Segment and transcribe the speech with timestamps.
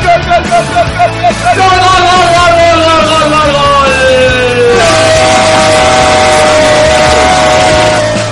[0.00, 1.36] cbp.gov/careers.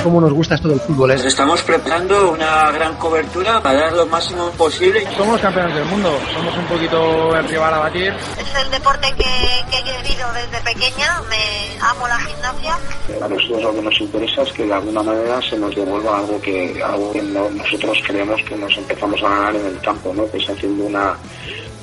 [0.03, 1.11] cómo nos gusta esto del fútbol.
[1.11, 1.15] ¿eh?
[1.25, 5.03] Estamos preparando una gran cobertura para dar lo máximo posible.
[5.17, 8.13] Somos campeones del mundo, somos un poquito el rival a batir.
[8.37, 9.23] Es el deporte que,
[9.71, 12.77] que he querido desde pequeña, me amo la gimnasia.
[13.19, 16.39] A nosotros lo que nos interesa es que de alguna manera se nos devuelva algo
[16.39, 20.29] que, algo que no- nosotros creemos que nos empezamos a ganar en el campo, ¿no?
[20.29, 21.15] que es haciendo una,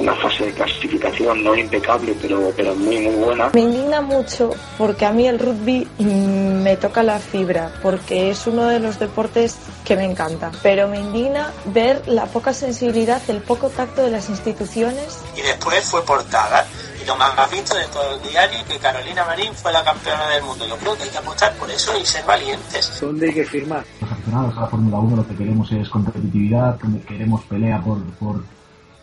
[0.03, 3.51] una fase de clasificación no impecable, pero, pero muy, muy buena.
[3.55, 8.67] Me indigna mucho porque a mí el rugby me toca la fibra, porque es uno
[8.67, 10.51] de los deportes que me encanta.
[10.63, 15.21] Pero me indigna ver la poca sensibilidad, el poco tacto de las instituciones.
[15.37, 16.67] Y después fue portada.
[17.01, 20.43] Y lo más visto de todo el diario que Carolina Marín fue la campeona del
[20.43, 20.67] mundo.
[20.67, 23.01] Yo creo que hay que apostar por eso y ser valientes.
[23.01, 23.85] ¿Dónde hay que firmar?
[24.01, 28.45] Los aficionados a la Fórmula 1 lo que queremos es competitividad, queremos pelea por, por,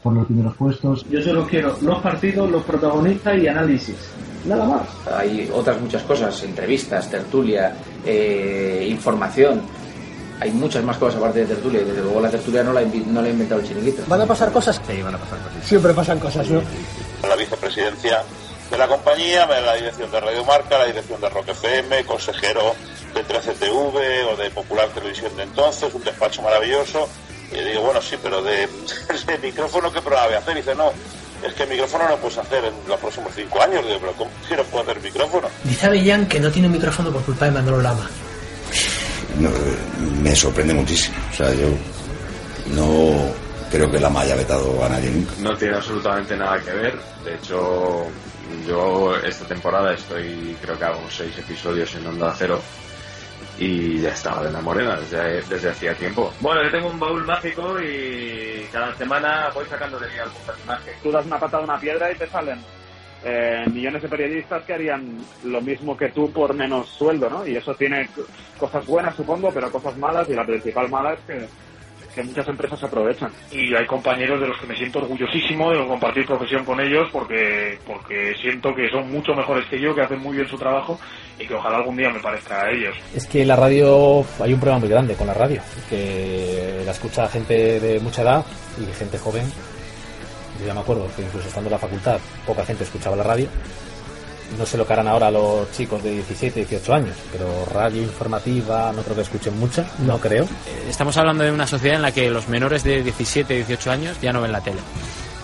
[0.01, 1.05] por los primeros puestos.
[1.09, 3.95] Yo solo quiero los partidos, los protagonistas y análisis.
[4.45, 4.87] Nada más.
[5.17, 7.75] Hay otras muchas cosas, entrevistas, tertulia,
[8.05, 9.61] eh, información.
[10.39, 13.21] Hay muchas más cosas aparte de tertulia y desde luego la tertulia no la, no
[13.21, 14.03] la ha inventado el chiringuito.
[14.07, 14.81] ¿Van a pasar cosas?
[14.87, 15.63] Sí, van a pasar cosas.
[15.65, 16.61] Siempre pasan cosas, ¿no?
[17.27, 18.23] la vicepresidencia
[18.71, 22.75] de la compañía, la dirección de Radio Marca, la dirección de Rock FM, consejero
[23.13, 27.09] de 13TV o de Popular Televisión de entonces, un despacho maravilloso.
[27.51, 28.67] Y digo, bueno, sí, pero de,
[29.27, 30.53] de micrófono, ¿qué programa voy a hacer?
[30.57, 30.91] Y dice, no,
[31.45, 33.85] es que el micrófono no puedes hacer en los próximos cinco años.
[33.85, 35.47] Digo, pero ¿cómo que no puedo hacer micrófono?
[35.63, 38.09] Dice Avellán que no tiene micrófono por culpa de Manolo Lama.
[39.39, 39.49] No,
[40.21, 41.15] me sorprende muchísimo.
[41.31, 41.69] O sea, yo
[42.75, 43.33] no
[43.71, 45.33] creo que la haya vetado a nadie nunca.
[45.39, 46.99] No tiene absolutamente nada que ver.
[47.23, 48.05] De hecho,
[48.67, 52.61] yo esta temporada estoy, creo que hago seis episodios en Onda Cero
[53.57, 56.33] y ya estaba de la morena desde, desde hacía tiempo.
[56.39, 60.91] Bueno, yo tengo un baúl mágico y cada semana voy sacando de mí algún personaje.
[61.03, 62.59] Tú das una patada a una piedra y te salen
[63.23, 67.45] eh, millones de periodistas que harían lo mismo que tú por menos sueldo, ¿no?
[67.45, 68.09] Y eso tiene
[68.57, 71.47] cosas buenas, supongo, pero cosas malas y la principal mala es que,
[72.13, 73.31] que muchas empresas aprovechan.
[73.51, 77.77] y hay compañeros de los que me siento orgullosísimo de compartir profesión con ellos porque
[77.85, 80.99] porque siento que son mucho mejores que yo, que hacen muy bien su trabajo
[81.39, 82.95] y que ojalá algún día me parezca a ellos.
[83.15, 87.27] Es que la radio, hay un problema muy grande con la radio, que la escucha
[87.29, 88.45] gente de mucha edad
[88.77, 89.45] y gente joven.
[90.59, 93.47] Yo ya me acuerdo que incluso estando en la facultad, poca gente escuchaba la radio.
[94.57, 98.91] No sé lo que harán ahora los chicos de 17, 18 años, pero radio informativa
[98.93, 100.47] no creo que escuchen mucha, no creo.
[100.89, 104.33] Estamos hablando de una sociedad en la que los menores de 17, 18 años ya
[104.33, 104.79] no ven la tele,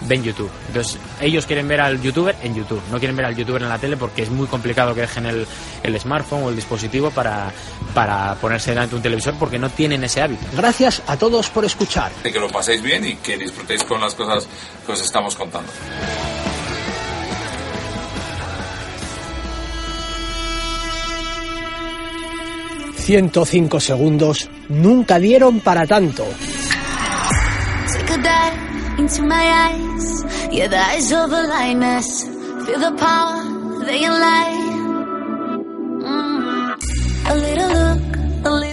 [0.02, 0.50] ven YouTube.
[0.68, 3.78] Entonces, ellos quieren ver al youtuber en YouTube, no quieren ver al youtuber en la
[3.78, 5.48] tele porque es muy complicado que dejen el,
[5.84, 7.52] el smartphone o el dispositivo para,
[7.94, 10.46] para ponerse delante de un televisor porque no tienen ese hábito.
[10.56, 12.12] Gracias a todos por escuchar.
[12.24, 14.48] que lo paséis bien y que disfrutéis con las cosas
[14.86, 15.72] que os estamos contando.
[23.06, 26.26] 105 segundos nunca dieron para tanto.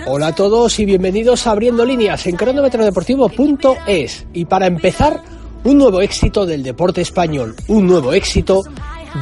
[0.06, 4.26] Hola a todos y bienvenidos a Abriendo Líneas en cronometrodeportivo.es.
[4.32, 5.22] Y para empezar,
[5.64, 8.62] un nuevo éxito del deporte español, un nuevo éxito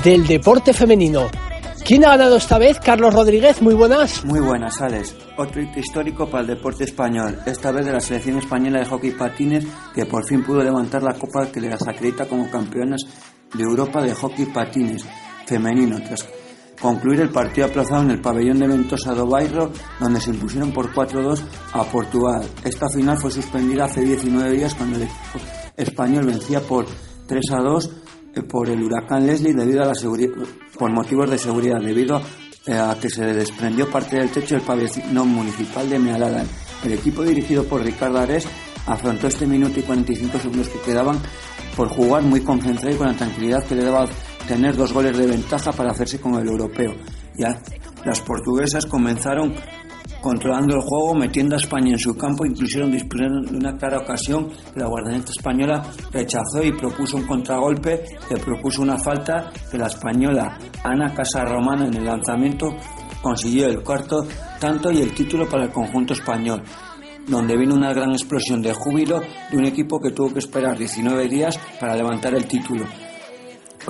[0.05, 1.29] del deporte femenino.
[1.85, 2.79] ¿Quién ha ganado esta vez?
[2.79, 4.25] Carlos Rodríguez, muy buenas.
[4.25, 5.17] Muy buenas, Alex.
[5.37, 9.11] Otro hito histórico para el deporte español, esta vez de la selección española de hockey
[9.13, 13.01] patines, que por fin pudo levantar la copa que les acredita como campeonas
[13.55, 15.05] de Europa de hockey patines
[15.47, 16.29] femenino, tras
[16.81, 20.93] concluir el partido aplazado en el pabellón de Ventosa do Bairro, donde se impusieron por
[20.93, 21.43] 4-2
[21.73, 22.43] a Portugal.
[22.65, 25.39] Esta final fue suspendida hace 19 días cuando el equipo
[25.77, 26.87] español vencía por
[27.29, 28.10] 3-2 eh,
[28.49, 30.33] por el huracán Leslie debido a la seguridad,
[30.79, 32.21] por motivos de seguridad, debido
[32.67, 36.45] eh, a que se desprendió parte del techo del pabellón municipal de Mealada.
[36.85, 38.47] El equipo dirigido por Ricardo Ares
[38.87, 41.19] afrontó este minuto y 45 segundos que quedaban
[41.77, 44.07] por jugar muy concentrado y con la tranquilidad que le daba
[44.47, 46.95] tener dos goles de ventaja para hacerse con el europeo.
[47.37, 47.61] Ya
[48.05, 49.55] Las portuguesas comenzaron
[50.21, 54.49] controlando el juego, metiendo a España en su campo, incluso dispusieron de una clara ocasión
[54.73, 55.83] que la guardameta española
[56.13, 61.95] rechazó y propuso un contragolpe que propuso una falta que la española Ana Casarromana en
[61.95, 62.75] el lanzamiento
[63.23, 64.27] consiguió el cuarto
[64.59, 66.63] tanto y el título para el conjunto español
[67.27, 69.21] donde vino una gran explosión de júbilo
[69.51, 72.87] de un equipo que tuvo que esperar 19 días para levantar el título.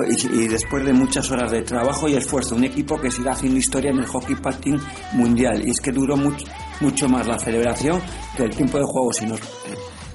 [0.09, 3.91] Y, después de muchas horas de trabajo y esfuerzo, un equipo que sigue haciendo historia
[3.91, 4.79] en el hockey patín
[5.13, 5.67] mundial.
[5.67, 6.47] Y es que duró mucho,
[6.81, 8.01] mucho más la celebración
[8.37, 9.35] que el tiempo de juego, sino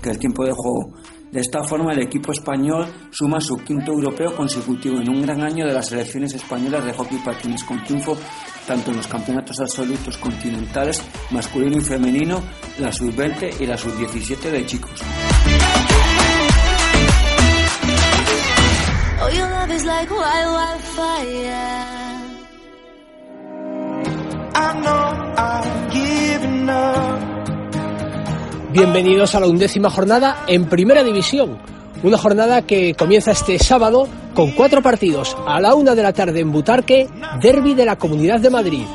[0.01, 0.93] que el tiempo de juego.
[1.31, 5.65] De esta forma, el equipo español suma su quinto europeo consecutivo en un gran año
[5.65, 8.17] de las selecciones españolas de hockey patines con triunfo
[8.65, 12.41] tanto en los campeonatos absolutos continentales masculino y femenino,
[12.79, 15.01] la sub-20 y la sub-17 de chicos.
[28.73, 31.57] Bienvenidos a la undécima jornada en Primera División.
[32.03, 35.37] Una jornada que comienza este sábado con cuatro partidos.
[35.47, 37.07] A la una de la tarde en Butarque,
[37.41, 38.85] Derby de la Comunidad de Madrid.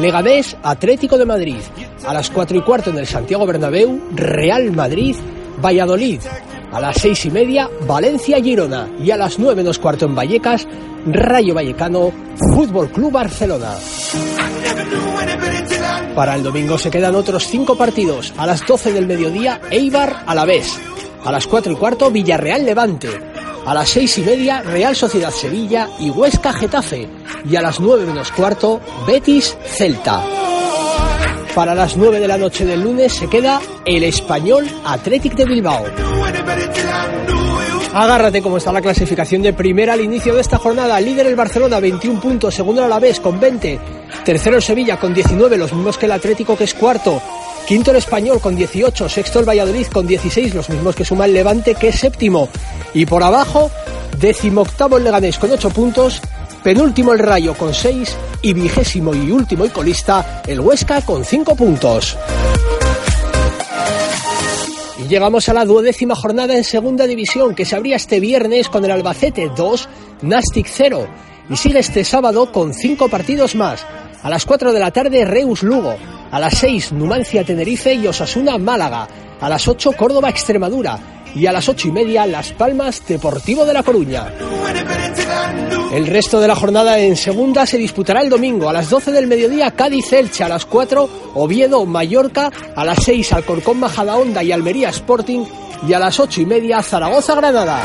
[0.00, 1.58] Leganés, Atlético de Madrid.
[2.06, 5.16] A las cuatro y cuarto en el Santiago Bernabéu, Real Madrid,
[5.62, 6.20] Valladolid.
[6.76, 8.86] A las seis y media, Valencia Girona.
[9.02, 10.68] Y a las nueve menos cuarto en Vallecas,
[11.06, 12.12] Rayo Vallecano,
[12.52, 13.76] Fútbol Club Barcelona.
[16.14, 18.34] Para el domingo se quedan otros cinco partidos.
[18.36, 20.78] A las 12 del mediodía, Eibar a la vez.
[21.24, 23.08] A las 4 y cuarto, Villarreal Levante.
[23.64, 27.08] A las 6 y media, Real Sociedad Sevilla y Huesca Getafe.
[27.48, 30.45] Y a las 9 menos cuarto, Betis Celta.
[31.56, 35.86] Para las 9 de la noche del lunes se queda el español Athletic de Bilbao.
[37.94, 41.00] Agárrate cómo está la clasificación de primera al inicio de esta jornada.
[41.00, 42.54] Líder el Barcelona, 21 puntos.
[42.54, 43.80] Segundo el Alavés con 20.
[44.22, 47.22] Tercero el Sevilla con 19, los mismos que el Atlético que es cuarto.
[47.66, 51.32] Quinto el Español con 18, sexto el Valladolid con 16, los mismos que suma el
[51.32, 52.50] Levante que es séptimo.
[52.92, 53.70] Y por abajo,
[54.18, 56.20] décimo octavo el Leganés con 8 puntos,
[56.66, 61.54] penúltimo el Rayo con 6 y vigésimo y último y colista el Huesca con 5
[61.54, 62.18] puntos.
[64.98, 68.84] Y llegamos a la duodécima jornada en segunda división que se abría este viernes con
[68.84, 69.88] el Albacete 2,
[70.22, 71.06] Nastic 0
[71.48, 73.86] y sigue este sábado con 5 partidos más.
[74.24, 75.94] A las 4 de la tarde Reus Lugo,
[76.32, 79.06] a las 6, Numancia Tenerife y Osasuna Málaga.
[79.40, 81.15] A las 8, Córdoba Extremadura.
[81.36, 84.32] Y a las 8 y media, Las Palmas Deportivo de La Coruña.
[85.92, 88.70] El resto de la jornada en segunda se disputará el domingo.
[88.70, 90.44] A las 12 del mediodía, Cádiz Elche.
[90.44, 92.50] A las 4, Oviedo Mallorca.
[92.74, 95.44] A las 6, Alcorcón Majadahonda y Almería Sporting.
[95.86, 97.82] Y a las 8 y media, Zaragoza Granada.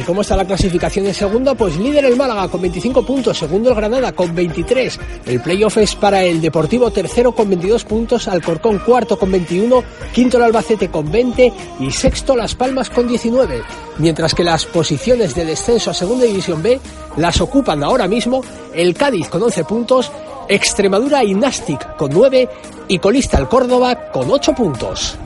[0.00, 1.54] ¿Y cómo está la clasificación en segunda?
[1.54, 4.98] Pues líder el Málaga con 25 puntos, segundo el Granada con 23.
[5.26, 10.38] El playoff es para el Deportivo tercero con 22 puntos, Alcorcón cuarto con 21, quinto
[10.38, 13.62] el Albacete con 20 y sexto Las Palmas con 19.
[13.98, 16.80] Mientras que las posiciones de descenso a segunda división B
[17.18, 18.42] las ocupan ahora mismo
[18.72, 20.10] el Cádiz con 11 puntos,
[20.48, 22.48] Extremadura y Nastic con 9
[22.88, 25.18] y colista el Córdoba con 8 puntos.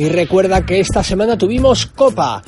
[0.00, 2.42] Y recuerda que esta semana tuvimos Copa.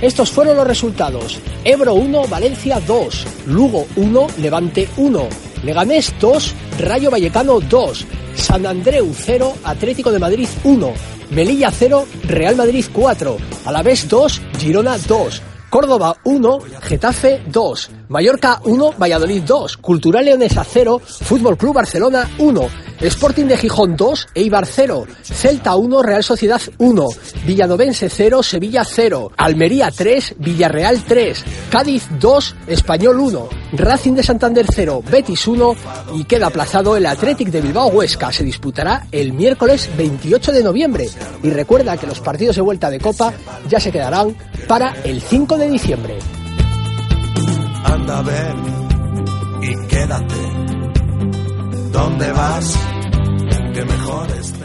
[0.00, 1.40] Estos fueron los resultados.
[1.64, 5.28] Ebro 1, Valencia 2, Lugo 1, Levante 1,
[5.64, 10.92] Leganés 2, Rayo Vallecano 2, San Andreu 0, Atlético de Madrid 1,
[11.32, 18.94] Melilla 0, Real Madrid 4, Alavés 2, Girona 2, Córdoba 1, Getafe 2, Mallorca 1,
[18.98, 22.68] Valladolid 2, Cultural Leonesa 0, Fútbol Club Barcelona 1,
[23.00, 27.06] Sporting de Gijón 2, Eibar 0, Celta 1, Real Sociedad 1,
[27.46, 34.66] Villanovense 0, Sevilla 0, Almería 3, Villarreal 3, Cádiz 2, Español 1, Racing de Santander
[34.70, 35.74] 0, Betis 1
[36.14, 38.32] y queda aplazado el Athletic de Bilbao Huesca.
[38.32, 41.08] Se disputará el miércoles 28 de noviembre
[41.42, 43.32] y recuerda que los partidos de vuelta de Copa
[43.68, 44.36] ya se quedarán
[44.68, 46.18] para el 5 de diciembre.
[47.84, 48.54] Anda a ver
[49.62, 50.69] y quédate.
[51.92, 52.78] ¿Dónde vas?
[53.74, 54.64] Que mejor esté.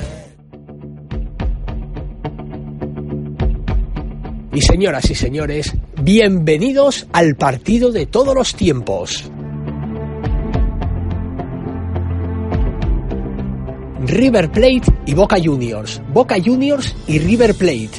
[4.54, 9.32] Y señoras y señores, bienvenidos al partido de todos los tiempos.
[14.06, 16.02] River Plate y Boca Juniors.
[16.14, 17.92] Boca Juniors y River Plate.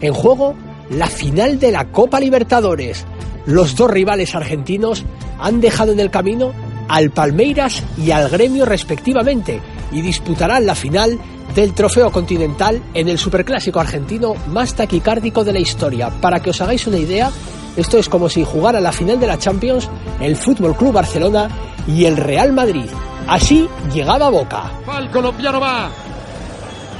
[0.00, 0.54] En juego,
[0.90, 3.04] la final de la Copa Libertadores.
[3.44, 5.04] Los dos rivales argentinos
[5.40, 6.52] han dejado en el camino
[6.88, 9.60] al Palmeiras y al Gremio respectivamente
[9.92, 11.18] y disputarán la final
[11.54, 16.10] del Trofeo Continental en el Superclásico argentino más taquicárdico de la historia.
[16.20, 17.30] Para que os hagáis una idea,
[17.76, 19.88] esto es como si jugara la final de la Champions
[20.20, 21.48] el Fútbol Club Barcelona
[21.86, 22.90] y el Real Madrid.
[23.26, 24.70] Así llegaba Boca.
[24.98, 25.90] El colombiano va.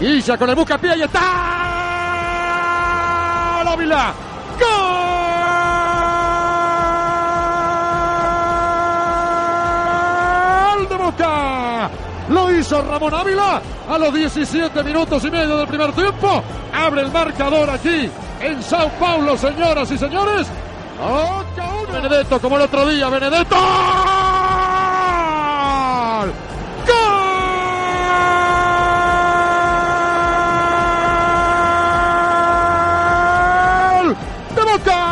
[0.00, 1.21] Ya con el buscapié y está.
[3.73, 4.14] Ávila.
[4.14, 4.27] ¡Gol
[12.29, 16.43] Lo hizo Ramón Ávila a los 17 minutos y medio del primer tiempo.
[16.75, 18.11] Abre el marcador aquí
[18.41, 20.47] en Sao Paulo, señoras y señores.
[21.91, 23.09] Benedetto como el otro día.
[23.09, 23.57] Benedetto.
[26.87, 27.15] ¡Gol!
[34.55, 35.05] ¡De Boca!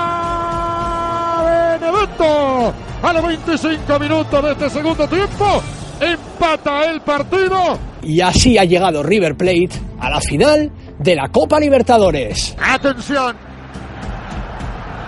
[1.81, 5.63] Benedetto a los 25 minutos de este segundo tiempo.
[6.01, 7.79] Empata el partido.
[8.03, 12.55] Y así ha llegado River Plate a la final de la Copa Libertadores.
[12.61, 13.37] Atención.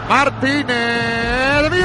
[0.09, 1.71] Martínez.
[1.71, 1.79] ¡Gol!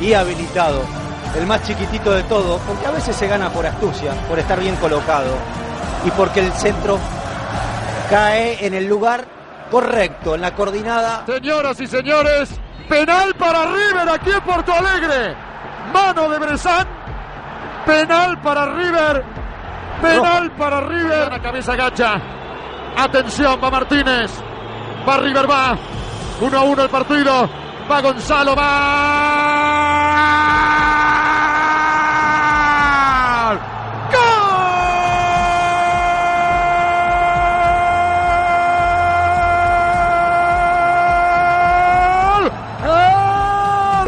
[0.00, 0.80] y habilitado.
[1.36, 4.74] El más chiquitito de todo, porque a veces se gana por astucia, por estar bien
[4.76, 5.34] colocado
[6.06, 6.98] y porque el centro
[8.08, 9.24] cae en el lugar
[9.70, 11.24] correcto, en la coordinada.
[11.26, 12.50] Señoras y señores,
[12.88, 15.36] penal para River aquí en Porto Alegre.
[15.92, 16.86] Mano de Bresan.
[17.84, 19.24] Penal para River.
[20.02, 21.28] Penal para River.
[21.30, 22.20] La cabeza gacha.
[22.96, 24.32] Atención, va Martínez.
[25.08, 25.78] Va River, va.
[26.40, 27.48] 1 a 1 el partido.
[27.90, 29.66] Va Gonzalo, va.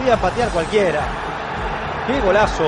[0.08, 1.06] Podía patear cualquiera.
[2.06, 2.64] Qué golazo.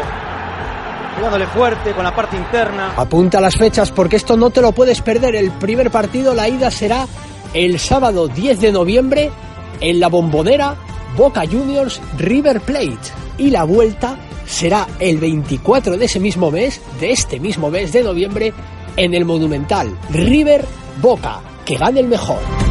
[1.16, 2.92] Jugándole fuerte con la parte interna.
[2.98, 5.34] Apunta las fechas porque esto no te lo puedes perder.
[5.34, 7.06] El primer partido, la ida será
[7.54, 9.30] el sábado 10 de noviembre
[9.80, 10.76] en la bombonera
[11.16, 13.08] Boca Juniors River Plate.
[13.38, 18.02] Y la vuelta será el 24 de ese mismo mes, de este mismo mes de
[18.02, 18.52] noviembre,
[18.98, 20.66] en el Monumental River
[21.00, 21.40] Boca.
[21.64, 22.69] Que gane el mejor.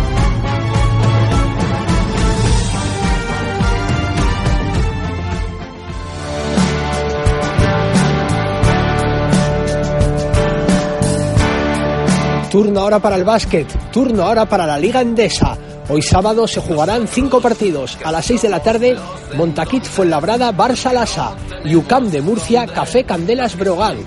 [12.49, 15.55] Turno ahora para el básquet, turno ahora para la Liga Endesa.
[15.87, 17.97] Hoy sábado se jugarán cinco partidos.
[18.03, 18.97] A las 6 de la tarde,
[19.35, 23.97] Montaquit Fuenlabrada, Barça Lasa, Yucam de Murcia, Café Candelas Brogan.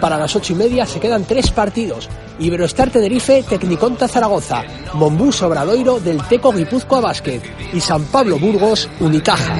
[0.00, 2.08] Para las ocho y media se quedan tres partidos.
[2.40, 7.42] Iberostar Tenerife, Tecniconta Zaragoza, Mombús Obradoiro del Teco Guipúzcoa Básquet
[7.72, 9.54] y San Pablo Burgos Unicaja.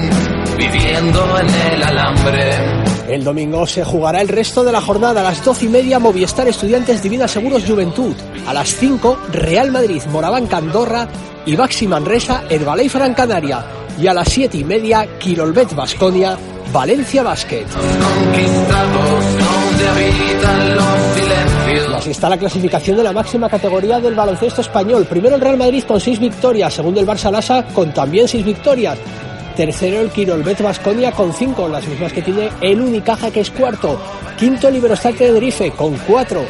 [0.57, 2.82] Viviendo en el alambre.
[3.13, 6.47] El domingo se jugará el resto de la jornada a las 12 y media Movistar
[6.47, 8.15] Estudiantes Divina Seguros Juventud.
[8.47, 11.07] A las 5 Real Madrid Moraván Candorra
[11.45, 13.63] y Baxi Manresa Herbalay Fran Canaria.
[14.01, 16.39] Y a las 7 y media Quirolbet Basconia
[16.73, 17.67] Valencia Basket.
[21.95, 25.05] así está la clasificación de la máxima categoría del baloncesto español.
[25.05, 28.97] Primero el Real Madrid con 6 victorias, segundo el Barça Lasa con también 6 victorias.
[29.55, 34.01] Tercero el Quirolbet Basconia con 5, las mismas que tiene el Unicaja que es cuarto.
[34.37, 36.41] Quinto el Iberostar Tenerife con 4.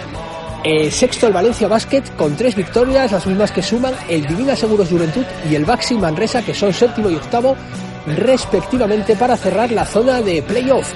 [0.63, 4.87] Eh, sexto el Valencia Basket con 3 victorias, las mismas que suman el Divina Seguros
[4.87, 7.57] Juventud y el Baxi Manresa que son séptimo y octavo
[8.05, 10.93] respectivamente para cerrar la zona de playoff.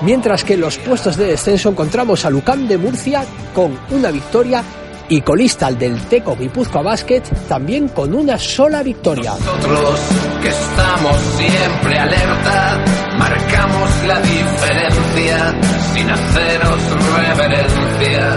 [0.00, 3.24] Mientras que en los puestos de descenso encontramos a Lucam de Murcia
[3.54, 4.64] con una victoria
[5.10, 9.32] y colista al del Teco Guipúzcoa Basket también con una sola victoria.
[9.32, 10.00] Nosotros
[10.40, 12.84] que estamos siempre alerta,
[13.18, 15.54] marcamos la diferencia
[15.92, 16.82] sin haceros
[17.16, 18.36] reverencia.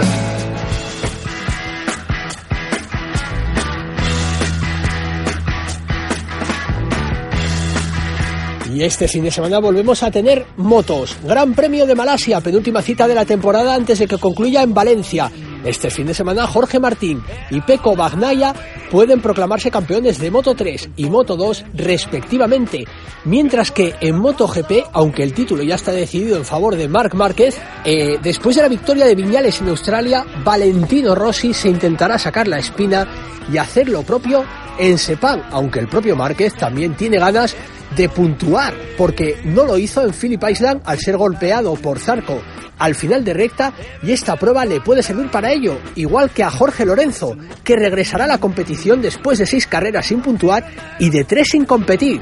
[8.74, 11.16] Y este fin de semana volvemos a tener motos.
[11.22, 15.30] Gran Premio de Malasia, penúltima cita de la temporada antes de que concluya en Valencia.
[15.64, 18.54] Este fin de semana Jorge Martín y Peco Bagnaya
[18.90, 22.84] pueden proclamarse campeones de Moto 3 y Moto 2 respectivamente,
[23.24, 27.58] mientras que en MotoGP, aunque el título ya está decidido en favor de Marc Márquez,
[27.84, 32.58] eh, después de la victoria de Viñales en Australia, Valentino Rossi se intentará sacar la
[32.58, 33.08] espina
[33.52, 34.44] y hacer lo propio
[34.78, 37.56] en Sepang, aunque el propio Márquez también tiene ganas
[37.96, 42.40] de puntuar, porque no lo hizo en Phillip Island al ser golpeado por Zarco
[42.78, 46.50] al final de recta y esta prueba le puede servir para ello, igual que a
[46.50, 50.66] Jorge Lorenzo, que regresará a la competición después de seis carreras sin puntuar
[50.98, 52.20] y de tres sin competir.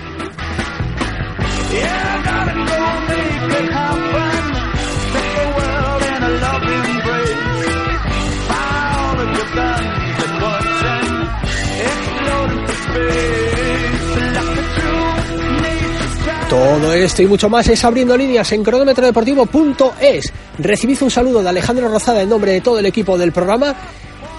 [16.52, 20.32] Todo esto y mucho más es abriendo líneas en cronómetrodeportivo.es.
[20.58, 23.74] Recibid un saludo de Alejandro Rozada en nombre de todo el equipo del programa.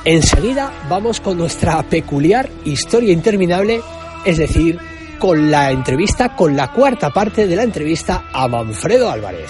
[0.06, 3.82] Enseguida vamos con nuestra peculiar historia interminable,
[4.26, 4.78] es decir,
[5.18, 9.50] con la entrevista, con la cuarta parte de la entrevista a Manfredo Álvarez.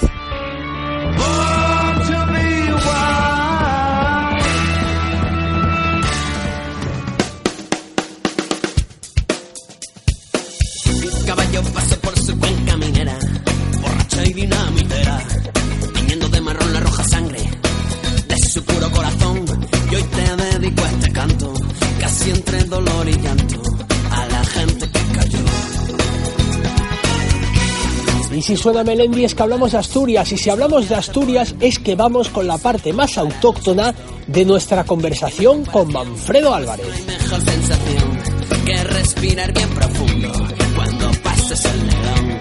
[28.44, 31.96] Si suena Melendi es que hablamos de Asturias, y si hablamos de Asturias es que
[31.96, 33.96] vamos con la parte más autóctona
[34.28, 36.86] de nuestra conversación con Manfredo Álvarez.
[37.08, 38.20] Mejor sensación
[38.66, 40.34] que respirar bien profundo
[40.76, 42.40] cuando pases el león.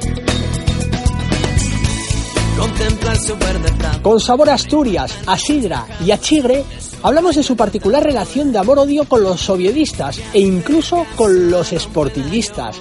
[2.59, 4.03] Contempla el super de plata.
[4.03, 6.65] Con sabor a Asturias, a Sidra y a Chigre,
[7.05, 12.77] hablamos de su particular relación de amor-odio con los soviedistas e incluso con los sportingistas,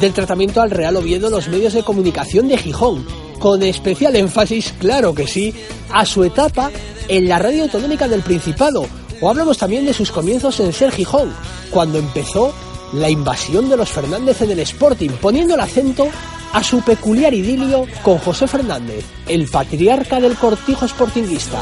[0.00, 3.06] del tratamiento al Real Oviedo los medios de comunicación de Gijón,
[3.38, 5.54] con especial énfasis, claro que sí,
[5.92, 6.70] a su etapa
[7.08, 8.86] en la radio autonómica del Principado,
[9.20, 11.34] o hablamos también de sus comienzos en Ser Gijón,
[11.70, 12.52] cuando empezó
[12.92, 16.08] la invasión de los Fernández en el Sporting, poniendo el acento
[16.52, 21.60] a su peculiar idilio con José Fernández, el patriarca del cortijo sportinguista.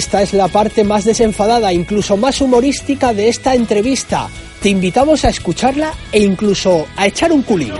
[0.00, 4.30] Esta es la parte más desenfadada, incluso más humorística de esta entrevista.
[4.62, 7.74] Te invitamos a escucharla e incluso a echar un culín.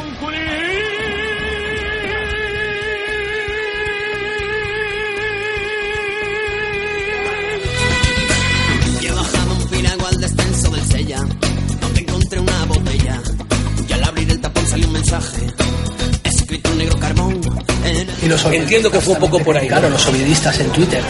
[18.50, 19.68] Entiendo que fue un poco por ahí.
[19.68, 21.03] Claro, los soviedistas en Twitter.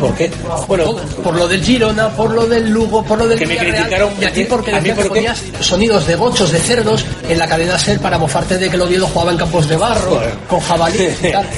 [0.00, 0.30] ¿Por qué?
[0.68, 3.76] Bueno, por lo del Girona, por lo del Lugo, por lo del Que me Villarreal,
[3.76, 7.38] criticaron, y a ti porque a mí porque- ponías sonidos de gochos, de cerdos en
[7.38, 10.60] la cadena SER para mofarte de que el Oviedo jugaba en campos de barro, con
[10.60, 11.46] jabalí y tal.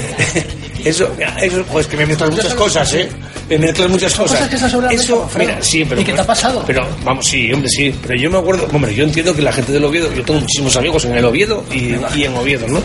[0.85, 1.09] Eso,
[1.41, 3.09] eso, pues que me mezclas muchas cosas, ¿eh?
[3.49, 4.33] Me mezclas muchas cosas.
[4.33, 6.01] cosas que estás hablando, Eso, mira, sí, pero.
[6.01, 6.63] ¿Y qué te ha pasado?
[6.67, 7.93] Pero, vamos, sí, hombre, sí.
[8.05, 10.75] Pero yo me acuerdo, hombre, yo entiendo que la gente del Oviedo, yo tengo muchísimos
[10.77, 12.79] amigos en el Oviedo y, y en Oviedo, ¿no?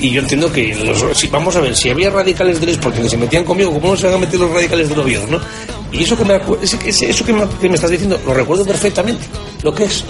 [0.00, 3.10] Y yo entiendo que, los, si, vamos a ver, si había radicales del Sporting que
[3.10, 5.38] se metían conmigo, ¿cómo no se van a meter los radicales del Oviedo, no?
[5.92, 9.24] Y eso que me, eso que me, que me estás diciendo, lo recuerdo perfectamente,
[9.62, 10.02] lo que es.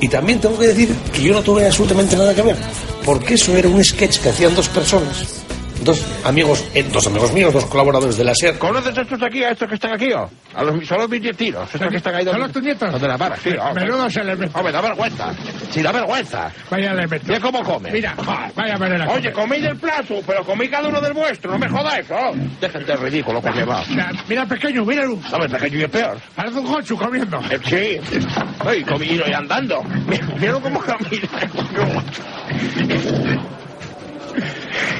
[0.00, 2.56] Y también tengo que decir que yo no tuve absolutamente nada que ver,
[3.04, 5.43] porque eso era un sketch que hacían dos personas
[5.84, 8.58] dos amigos, eh, dos amigos míos, dos colaboradores de la SER.
[8.58, 10.12] ¿Conoces a estos aquí, a estos que están aquí?
[10.12, 10.28] oh?
[10.54, 12.24] A los, son los mis nietitos, estos que están ahí.
[12.24, 12.90] ¿Son los tus nietos?
[12.92, 13.50] Los de la vara, sí.
[13.60, 14.56] oh, Menudos elementos.
[14.56, 15.34] Hombre, da vergüenza.
[15.70, 16.50] Sí, da vergüenza.
[16.70, 17.28] Vaya elementos.
[17.28, 17.90] Mira cómo come.
[17.90, 19.10] Mira, va, vaya manera.
[19.10, 22.32] Oye, coméis del plato, pero comí cada uno del vuestro, no me jodáis, ¿no?
[22.60, 23.84] Déjate el ridículo, por llevar.
[23.88, 25.14] Mira, mira, pequeño, míralo.
[25.32, 26.16] Hombre, pequeño y es peor.
[26.34, 27.40] Parece un gochu comiendo.
[27.50, 28.20] Eh, sí.
[28.60, 29.82] Ay, comí y andando.
[30.06, 31.28] Mira, mira cómo camina.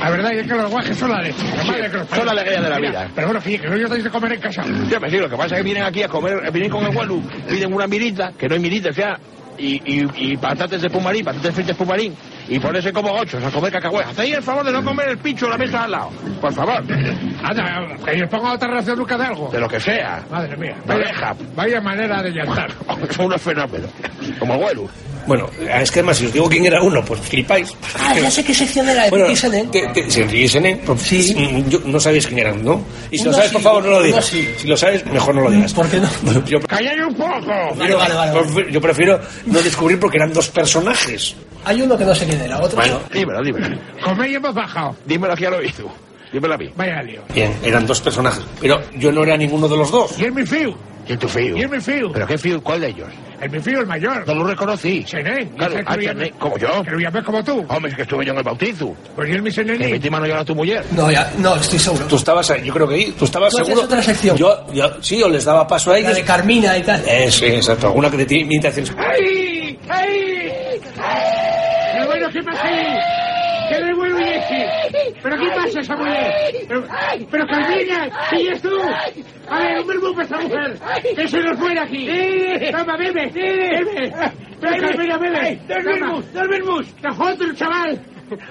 [0.00, 1.42] La verdad es que los guajes son la leche.
[1.56, 3.10] La madre que los son la alegría de la Mira, vida.
[3.14, 4.64] Pero bueno, fíjate, que no yo tenéis de comer en casa.
[4.88, 6.94] Ya me digo, lo que pasa es que vienen aquí a comer, vienen con el
[6.94, 9.18] vuelo, piden una mirita, que no hay miritas ya,
[9.56, 12.14] y, y, y patates de pumarín, patates fritas pumarín,
[12.48, 14.10] y ponerse como gochos a comer cacahuetes.
[14.10, 16.10] Hacéis el favor de no comer el pincho en la mesa al lado,
[16.40, 16.82] por favor.
[17.42, 19.48] Anda, que yo ponga otra ración nunca de algo.
[19.50, 20.24] De lo que sea.
[20.30, 20.76] Madre mía.
[20.86, 22.70] Vaya, vaya manera de llantar.
[23.10, 23.90] Son unos fenómenos.
[24.38, 24.88] Como vuelo.
[25.26, 27.74] Bueno, es que además, si os digo quién era uno, pues flipáis.
[27.98, 31.98] Ah, ya sé qué sección era, Bueno, que- que- si Enrique pues, mm, yo- no
[32.00, 32.82] sabéis quién eran, ¿no?
[33.10, 34.24] Y si Uno lo sabes, sí, por favor, no lo digas.
[34.26, 34.48] sí.
[34.58, 35.72] Si lo sabes, mejor no lo digas.
[35.72, 36.08] ¿Por qué no?
[36.46, 37.46] Yo, ¡Calláis un poco!
[37.76, 38.32] Vale, vale, vale.
[38.40, 41.34] prefiero- yo prefiero no descubrir porque eran dos personajes.
[41.64, 42.76] Hay uno que no sé quién era, otro.
[42.76, 43.76] Bueno, dímelo, dímelo.
[44.04, 44.96] Coméis hemos bajado.
[45.06, 45.90] Dímelo aquí al oído.
[46.32, 46.70] Dímelo a mí.
[46.76, 47.22] Vaya lío.
[47.32, 48.42] Bien, eran dos personajes.
[48.60, 50.18] Pero yo no era ninguno de los dos.
[50.18, 50.76] ¿Y es mi fío?
[51.06, 51.56] ¿Quién tu fío?
[51.56, 52.10] ¿Y el mi fío?
[52.12, 52.62] ¿Pero qué fío?
[52.62, 53.08] ¿Cuál de ellos?
[53.40, 54.26] El mi fío, el mayor.
[54.26, 55.04] No lo reconocí.
[55.06, 55.48] Senén.
[55.50, 55.96] Claro, ah,
[56.38, 56.82] ¿como yo?
[56.82, 57.64] Que lo llamé como tú.
[57.68, 58.96] Hombre, es que estuve yo en el bautizo.
[59.14, 59.92] Pues y el mi Que Senení.
[59.92, 60.82] metí mano yo a tu mujer.
[60.92, 62.06] No, ya, no, estoy seguro.
[62.06, 63.86] Tú estabas ahí, yo creo que ahí, tú estabas Tú hacías seguro.
[63.86, 64.36] otra sección.
[64.36, 66.10] Yo, yo, sí, yo les daba paso a ellos.
[66.12, 67.02] La de Carmina y tal.
[67.06, 67.88] Eh, sí, exacto.
[67.88, 68.92] Alguna que te imitaciones.
[68.96, 69.78] ¡Ay!
[69.88, 70.80] ¡Ay!
[71.92, 73.23] Pero bueno, ¿qué pasa ahí?
[73.68, 75.14] ¿Qué le vuelvo y ese?
[75.22, 76.32] ¿Pero qué pasa esa mujer?
[76.68, 76.84] ¿Pero,
[77.30, 78.28] pero Carmina?
[78.30, 78.70] ¿Sigues tú?
[79.48, 80.78] A ver, un verbo para esta mujer.
[81.16, 82.06] Que se nos fuera aquí.
[82.70, 83.30] Toma, bebe.
[83.32, 84.12] Bebe.
[84.60, 85.60] Pero Carmina, bebe.
[85.68, 87.02] Dos vermos, dos.
[87.02, 88.00] Nosotros, chaval.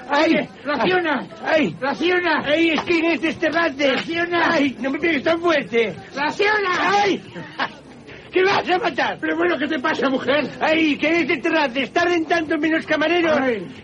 [0.10, 0.34] ¡Ay!
[0.64, 1.28] ¡Raciona!
[1.44, 1.76] ¡Ay!
[1.80, 2.44] ¡Raciona!
[2.46, 2.70] ¡Ay!
[2.70, 3.92] ¡Es que en este esterrante!
[3.92, 4.54] ¡Raciona!
[4.54, 4.78] ¡Ay!
[4.80, 5.96] ¡No me pegues tan fuerte!
[6.16, 7.02] ¡Raciona!
[7.04, 7.22] ¡Ay!
[8.34, 9.20] ¿Qué vas a matar?
[9.22, 10.50] Pero bueno, ¿qué te pasa, mujer?
[10.60, 10.98] ¡Ay!
[10.98, 13.38] que este terrate está rentando menos camareros!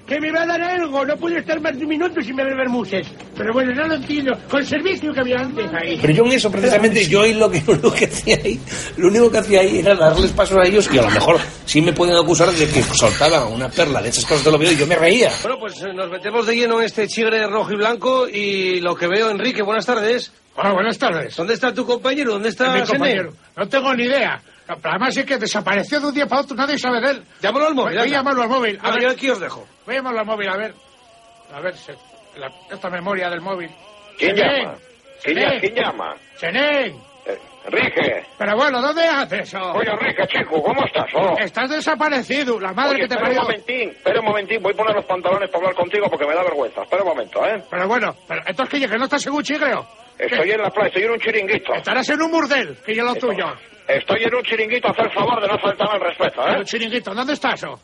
[0.07, 1.05] ¡Que me va a dar algo!
[1.05, 3.07] No puedo estar más de un minuto sin beber bermuses.
[3.37, 4.35] Pero bueno, no lo entiendo.
[4.49, 5.99] Con el servicio que había antes ahí.
[6.01, 8.59] Pero yo en eso, precisamente, yo ahí lo que, lo que hacía ahí,
[8.97, 11.79] lo único que hacía ahí era darles pasos a ellos y a lo mejor sí
[11.83, 14.77] me pueden acusar de que soltaba una perla de esas cosas de lo veo y
[14.77, 15.29] yo me reía.
[15.43, 18.95] Bueno, pues eh, nos metemos de lleno en este chigre rojo y blanco y lo
[18.95, 20.31] que veo, Enrique, buenas tardes.
[20.61, 21.35] Hola, buenas tardes.
[21.37, 22.33] ¿Dónde está tu compañero?
[22.33, 22.87] ¿Dónde está Mi Sené?
[22.89, 23.29] compañero.
[23.55, 24.41] No tengo ni idea.
[24.67, 27.23] Además es que desapareció de un día para otro, nadie sabe de él.
[27.41, 27.97] Llámalo al móvil.
[27.97, 28.79] Voy a llamarlo al móvil.
[28.83, 29.65] A ver, yo aquí os dejo.
[29.85, 30.73] voy a llamarlo al móvil, a ver.
[31.53, 31.95] A ver, se-
[32.37, 33.69] la- esta memoria del móvil.
[34.17, 34.77] ¿Quién Senén, llama?
[35.23, 35.59] ¿Quién, Senén, llama?
[35.61, 36.15] ¿Quién llama?
[36.35, 36.95] Senén.
[37.25, 38.25] Eh, Enrique.
[38.37, 39.71] Pero bueno, ¿dónde haces eso?
[39.73, 41.05] Oye, Enrique, chico, ¿cómo estás?
[41.15, 41.35] Oh.
[41.39, 43.41] Estás desaparecido, la madre Oye, que te espera parió.
[43.41, 46.35] un momentín, espera un momentín, voy a poner los pantalones para hablar contigo porque me
[46.35, 46.83] da vergüenza.
[46.83, 47.63] Espera un momento, ¿eh?
[47.71, 49.87] Pero bueno, pero entonces que, que no estás en un chigreo.
[50.19, 51.73] Estoy en la playa, estoy en un chiringuito.
[51.73, 53.45] Estarás en un burdel, que yo lo tuyo.
[53.87, 56.59] Estoy en un chiringuito, haz el favor de no faltarme el respeto, En ¿eh?
[56.59, 57.63] un chiringuito, ¿dónde estás?
[57.63, 57.79] oh?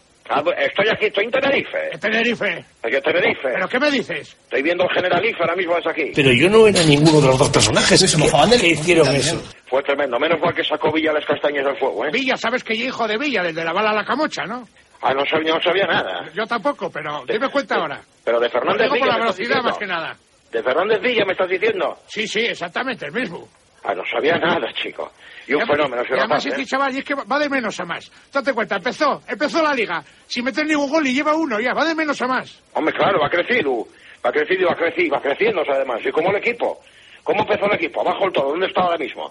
[0.58, 1.78] Estoy aquí, estoy en Tenerife.
[1.94, 2.66] En Tenerife.
[2.84, 3.48] Aquí en Tenerife.
[3.54, 4.36] ¿Pero qué me dices?
[4.44, 6.12] Estoy viendo el Generalife ahora mismo es aquí.
[6.16, 9.40] Pero yo no era ninguno de los dos personajes que, que hicieron eso.
[9.68, 12.10] Fue tremendo, menos mal que sacó Villa las castañas del fuego, ¿eh?
[12.12, 14.68] Villa, sabes que yo hijo de Villa, del de la bala a la camocha, ¿no?
[15.02, 16.26] Ah, no sabía, no sabía nada.
[16.34, 18.02] Yo tampoco, pero dime cuenta ahora.
[18.24, 20.16] Pero de Lo Fernández digo por Villa la velocidad más que nada.
[20.56, 21.98] ¿De Fernández Villa me estás diciendo?
[22.08, 23.46] Sí, sí, exactamente, el mismo.
[23.84, 25.12] Ah, no sabía nada, chico.
[25.48, 26.66] Y un además- fenómeno, y ese además este ¿eh?
[26.66, 28.10] chaval, y es que va de menos a más.
[28.32, 31.84] Date cuenta, empezó, empezó la liga, sin meter ningún gol y lleva uno ya, va
[31.84, 32.64] de menos a más.
[32.72, 33.86] Hombre, claro, va creciendo.
[34.26, 36.00] Va creciendo y va creciendo, va creciendo además.
[36.06, 36.80] ¿Y cómo el equipo?
[37.22, 38.00] ¿Cómo empezó el equipo?
[38.00, 38.50] Abajo el todo.
[38.52, 39.30] ¿Dónde está ahora mismo?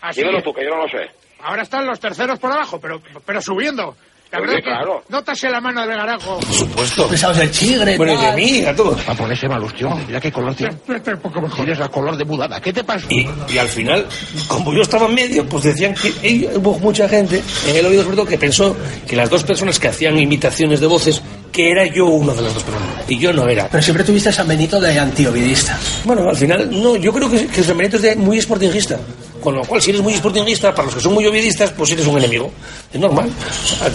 [0.00, 0.44] Así Dímelo es.
[0.44, 1.08] tú, que yo no lo sé.
[1.40, 3.96] Ahora están los terceros por abajo, pero, pero subiendo.
[4.32, 5.04] La que claro.
[5.08, 6.40] nótase la mano de Garago.
[6.40, 7.06] Por supuesto.
[7.08, 7.96] Pesados del chigre.
[7.96, 8.96] Bueno, y de mí, a todo.
[9.08, 9.94] Va a ponerse mal, hostia.
[10.06, 10.74] Mira qué color tiene.
[10.88, 11.56] un poco mejor.
[11.64, 12.60] Tienes el color de mudada.
[12.60, 13.06] ¿Qué te pasa?
[13.10, 14.06] Y, y al final,
[14.48, 18.02] como yo estaba en medio, pues decían que ellos- hubo mucha gente en el oído
[18.02, 21.86] sobre todo que pensó que las dos personas que hacían imitaciones de voces, que era
[21.86, 22.88] yo uno de las dos personas.
[23.06, 23.68] Y yo no era.
[23.68, 25.78] Pero siempre tuviste a San Benito de antiovidista.
[26.04, 28.98] Bueno, al final, no, yo creo que, que San Benito es de muy sportingista.
[29.44, 32.06] Con lo cual, si eres muy sportingista, para los que son muy ovidistas, pues eres
[32.06, 32.50] un enemigo.
[32.90, 33.28] Es normal.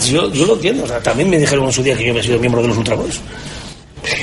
[0.05, 0.83] Yo, yo lo entiendo.
[0.83, 2.77] O sea, también me dijeron en su día que yo había sido miembro de los
[2.77, 3.19] Ultra Boys.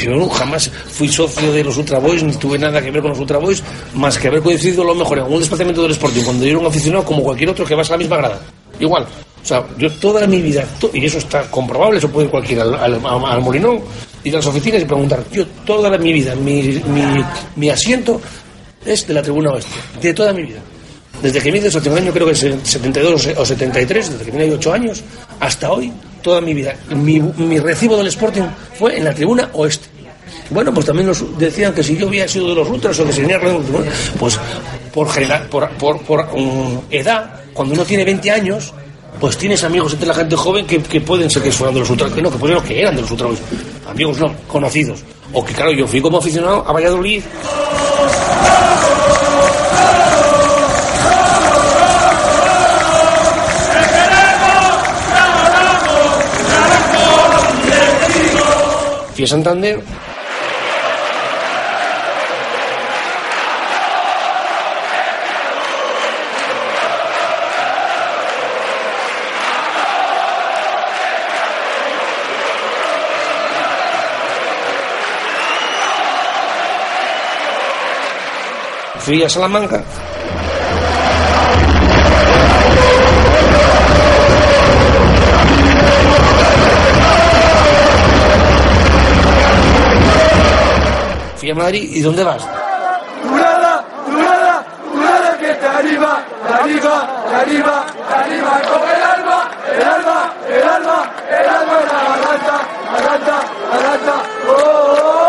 [0.04, 3.18] Yo jamás fui socio de los Ultra Boys, ni tuve nada que ver con los
[3.18, 3.60] Ultra Boys,
[3.94, 6.66] más que haber coincidido lo mejor en algún desplazamiento del Sporting, cuando yo era un
[6.66, 8.40] aficionado como cualquier otro que vas a la misma grada.
[8.78, 9.04] Igual.
[9.42, 13.04] O sea, yo toda mi vida, y eso está comprobable, eso puede ir cualquiera al,
[13.04, 13.80] al, Molinón,
[14.22, 17.24] ir a las oficinas y preguntar, yo toda mi vida, mi, mi,
[17.56, 18.20] mi asiento
[18.84, 20.60] es de la tribuna oeste, de toda mi vida.
[21.26, 24.30] Desde que vine hace un año, creo que es el 72 o 73, desde que
[24.30, 25.02] tenía 8 años,
[25.40, 26.76] hasta hoy, toda mi vida.
[26.94, 27.18] Mi,
[27.58, 28.44] recibo del Sporting
[28.78, 29.88] fue en la tribuna oeste.
[30.50, 33.12] Bueno, pues también nos decían que si yo había sido de los ultras o que
[33.12, 34.38] si los ultras, pues
[34.94, 38.72] por, general, por, por, por, um, edad, cuando uno tiene 20 años,
[39.18, 41.90] pues tienes amigos entre la gente joven que, que pueden ser que fueran de los
[41.90, 43.32] ultras, que no, que pueden que eran de los ultras,
[43.88, 45.00] amigos no, conocidos.
[45.32, 47.24] O que claro, yo fui como aficionado a Valladolid
[59.16, 59.80] Fui a Santander.
[78.98, 79.82] Fui a Salamanca.
[91.56, 91.90] Madrid.
[91.92, 92.42] ¿Y dónde vas?
[93.22, 99.50] Durada, durada, durada que te arriba, te arriba, te arriba, te arriba, como el alma,
[99.74, 102.56] el alma, el alma, el alma en la garganta,
[102.92, 103.36] garganta,
[103.72, 105.26] garganta,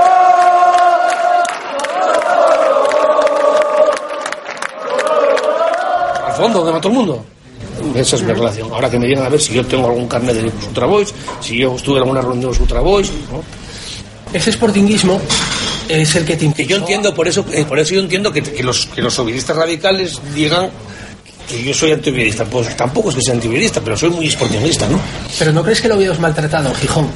[6.27, 7.25] Al fondo, donde va todo el mundo.
[7.95, 8.71] esa es mi relación.
[8.71, 11.75] Ahora que me digan a ver si yo tengo algún carnet de Ultravoice, si yo
[11.75, 13.43] estuve en alguna reunión de los Ultravoice, ¿no?
[14.33, 15.21] Ese sportinguismo
[15.89, 18.41] es el que te Que yo entiendo, por eso, eh, por eso yo entiendo que,
[18.41, 20.69] que los, que los radicales digan
[21.47, 22.45] que yo soy antiviolista.
[22.45, 24.99] Pues tampoco es que sea antiviolista, pero soy muy sportingista, ¿no?
[25.39, 27.07] Pero ¿no crees que el Oviedo es maltratado Gijón?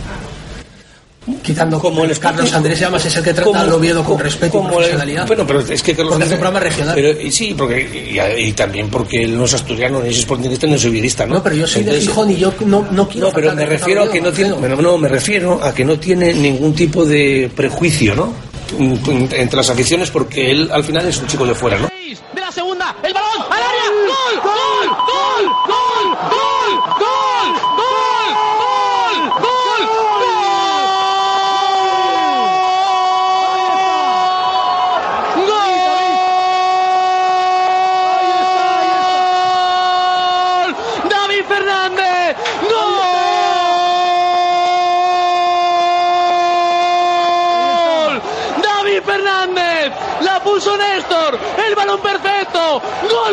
[1.44, 4.68] Quitando como el Carlos Andrés Llamas es el que trata al Oviedo con respeto y
[4.72, 5.28] profesionalidad.
[5.28, 6.96] Bueno, pero es que Carlos Porque es un programa regional.
[6.96, 7.80] Pero, y sí, porque,
[8.12, 11.36] y, y también porque él no es asturiano, ni es sportingista, ni es ovidista, ¿no?
[11.36, 13.28] No, pero yo soy de Entonces- Gijón y yo no, no quiero.
[13.28, 16.34] No, pero me refiero a que no tiene, no, me refiero a que no tiene
[16.34, 18.34] ningún tipo de prejuicio, ¿no?
[18.78, 21.90] Entre las aficiones, porque él al final es un chico de fuera, ¿no?
[22.34, 23.32] de la segunda, el balón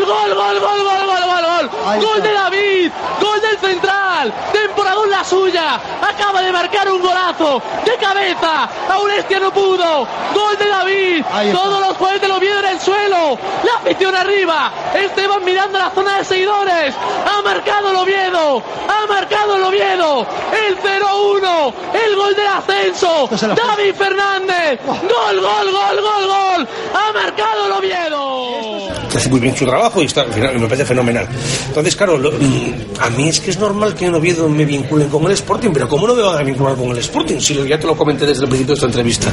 [0.08, 2.00] gol, gol, gol, gol, gol, gol, gol.
[2.00, 4.32] Gol de David, gol del central.
[4.52, 5.80] Temporadón la suya.
[6.02, 8.68] Acaba de marcar un golazo de cabeza.
[8.88, 10.06] Aurestia no pudo.
[10.34, 11.24] Gol de David.
[11.52, 13.38] Todos los jueces lo vieron en el suelo.
[13.64, 14.72] La afición arriba.
[14.94, 16.94] Esteban mirando la zona de seguidores.
[17.26, 18.62] Ha marcado el Oviedo.
[18.88, 20.26] Ha marcado el Oviedo.
[20.66, 20.78] El
[21.18, 21.74] 0-1,
[22.06, 28.88] el gol del ascenso, David Fernández, gol, gol, gol, gol, gol, ha marcado el Oviedo.
[29.14, 31.26] hace muy bien su trabajo y está, al final me parece fenomenal.
[31.68, 35.08] Entonces, claro, lo- mm, a mí es que es normal que en Oviedo me vinculen
[35.08, 37.40] con el Sporting, pero ¿cómo no me van a vincular con el Sporting?
[37.40, 39.30] Si lo- ya te lo comenté desde el principio de esta entrevista,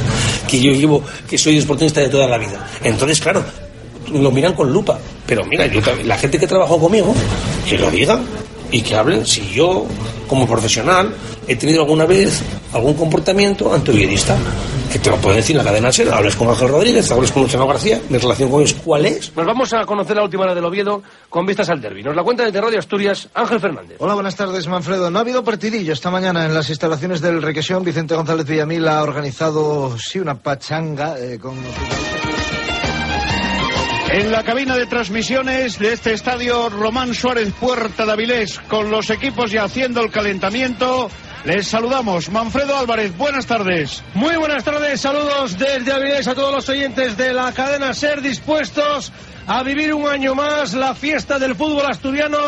[0.48, 2.66] que yo llevo, que soy sportingista de toda la vida.
[2.82, 3.44] Entonces, claro,
[4.12, 4.98] lo miran con lupa.
[5.26, 7.14] Pero mira, yo, la gente que trabajó conmigo,
[7.68, 8.24] que lo digan
[8.70, 9.86] y que hablen si yo,
[10.28, 11.14] como profesional,
[11.46, 14.36] he tenido alguna vez algún comportamiento antioviedoista.
[14.92, 17.42] Que te lo pueden decir en la cadena SER, hables con Ángel Rodríguez, hables con
[17.42, 19.34] Luciano García, mi relación con ellos, ¿cuál es?
[19.36, 22.02] Nos vamos a conocer la última hora del Oviedo con vistas al derbi.
[22.02, 23.96] Nos la cuenta desde Radio Asturias Ángel Fernández.
[23.98, 25.10] Hola, buenas tardes, Manfredo.
[25.10, 27.84] No ha habido partidillo esta mañana en las instalaciones del Requesión.
[27.84, 31.56] Vicente González Villamil ha organizado, sí, una pachanga eh, con...
[34.08, 39.10] En la cabina de transmisiones de este estadio Román Suárez Puerta de Avilés, con los
[39.10, 41.10] equipos ya haciendo el calentamiento,
[41.44, 42.30] les saludamos.
[42.30, 44.04] Manfredo Álvarez, buenas tardes.
[44.14, 49.12] Muy buenas tardes, saludos desde Avilés a todos los oyentes de la cadena Ser dispuestos
[49.46, 52.38] a vivir un año más la fiesta del fútbol asturiano,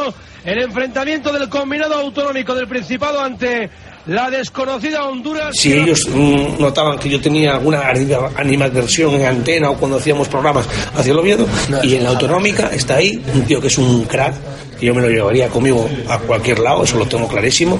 [0.45, 3.69] el enfrentamiento del combinado autonómico del Principado ante
[4.09, 5.51] la desconocida Honduras.
[5.55, 10.29] si ellos mm, notaban que yo tenía alguna anima- animadversión en antena o cuando hacíamos
[10.29, 10.67] programas
[10.97, 11.47] hacia el Oviedo
[11.83, 14.35] y en la autonómica está ahí un tío que es un crack
[14.81, 17.79] que yo me lo llevaría conmigo a cualquier lado eso lo tengo clarísimo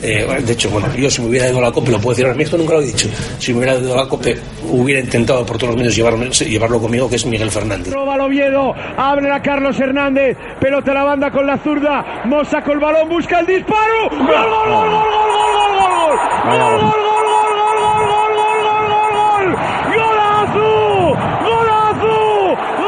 [0.00, 2.24] Eh, de hecho, bueno, yo si me hubiera ido a la COPE, lo puedo decir
[2.24, 3.08] ahora mismo, nunca lo he dicho,
[3.40, 4.38] si me hubiera ido a la COPE,
[4.70, 7.92] hubiera intentado por todos los medios llevarme- llevarlo conmigo, que es Miguel Fernández.
[7.92, 12.62] Roba el Oviedo, abre a Carlos Hernández, pelota a la banda con la zurda, Mosa
[12.62, 15.57] con el balón, busca el disparo, gol, gol, gol, gol, gol, gol,
[16.48, 19.46] gol, gol, gol, gol, gol, gol, gol, gol, gol, gol, gol, gol,
[19.94, 20.70] golazo,
[21.44, 22.16] golazo,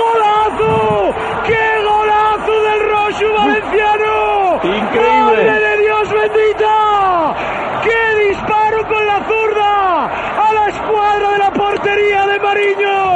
[0.00, 1.14] golazo,
[1.46, 6.74] qué golazo del Rojo Valenciano, increíble, de Dios bendita,
[7.82, 13.09] qué disparo con la zurda a la escuadra de la portería de Mariño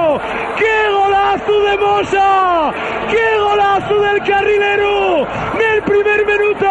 [1.44, 2.72] golazo de Mosa,
[3.10, 5.26] qué golazo del carrilero
[5.58, 6.66] del primer minuto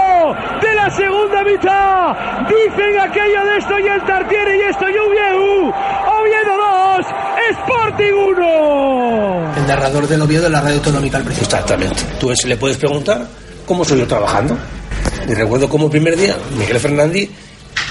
[0.62, 5.74] de la segunda mitad, dicen aquello de esto y el Tartiere y esto y Oviedo,
[6.20, 6.58] Oviedo
[6.98, 7.06] 2,
[7.52, 9.56] Sporting 1.
[9.58, 11.48] El narrador del Oviedo de la radio autonómica al principio.
[11.48, 12.04] Exactamente.
[12.20, 13.28] Tú le puedes preguntar
[13.66, 14.58] cómo soy yo trabajando.
[15.28, 17.30] Y recuerdo como el primer día, Miguel Fernández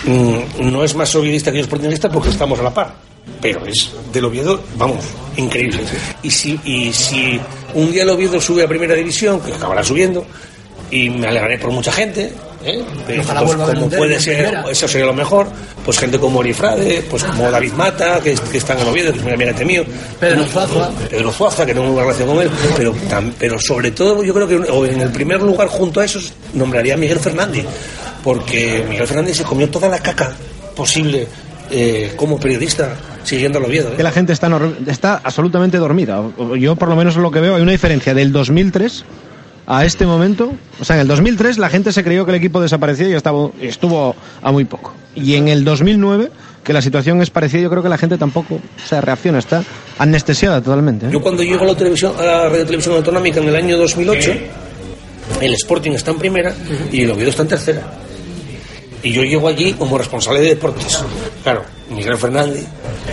[0.04, 3.11] mm, no es más oviedista que yo sportingista porque estamos a la par.
[3.40, 5.04] Pero es del Oviedo, vamos,
[5.36, 5.80] increíble.
[6.22, 7.40] Y si, y si
[7.74, 10.24] un día el Oviedo sube a primera división, que acabará subiendo,
[10.90, 12.32] y me alegraré por mucha gente,
[12.64, 12.82] ¿eh?
[13.06, 15.46] Pero, Ojalá pues, como un puede ser, eso sería lo mejor,
[15.84, 19.18] pues gente como Orifrade, pues como David Mata, que, que está en el Oviedo, que
[19.18, 19.84] es muy amigo mío.
[20.20, 20.90] Pedro Zuaza.
[21.10, 22.94] Pedro Zuaza, que tengo una relación con él, pero,
[23.38, 26.94] pero sobre todo yo creo que o en el primer lugar junto a esos nombraría
[26.94, 27.64] a Miguel Fernández,
[28.22, 30.32] porque Miguel Fernández se comió toda la caca
[30.76, 31.26] posible
[31.70, 33.90] eh, como periodista siguiendo al Oviedo.
[33.90, 33.96] ¿eh?
[33.96, 34.50] que la gente está,
[34.86, 36.22] está absolutamente dormida.
[36.58, 39.04] Yo por lo menos lo que veo, hay una diferencia del 2003
[39.66, 40.52] a este momento.
[40.80, 43.50] O sea, en el 2003 la gente se creyó que el equipo desaparecía y estaba,
[43.60, 44.94] estuvo a muy poco.
[45.14, 46.30] Y en el 2009,
[46.64, 49.62] que la situación es parecida, yo creo que la gente tampoco o sea, reacciona, está
[49.98, 51.06] anestesiada totalmente.
[51.06, 51.10] ¿eh?
[51.12, 54.32] Yo cuando llego a la televisión, a la radio televisión autonómica en el año 2008,
[55.40, 56.54] el Sporting está en primera
[56.90, 57.82] y el Oviedo está en tercera.
[59.04, 61.00] Y yo llego allí como responsable de deportes.
[61.42, 62.64] Claro, Miguel Fernández,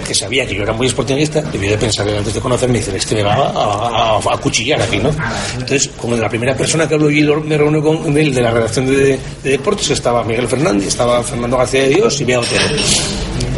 [0.08, 3.16] que sabía que yo era muy sportingista, debió de pensar antes de conocerme, dice, este
[3.16, 5.10] me va a, a- a cuchillar aquí, ¿no?
[5.54, 8.86] Entonces, como la primera persona que hablo y me reúno con él de la redacción
[8.86, 12.64] de, de deportes, estaba Miguel Fernández, estaba Fernando García de Dios y Bea Otero.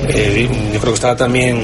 [0.07, 1.63] Eh, yo creo que estaba también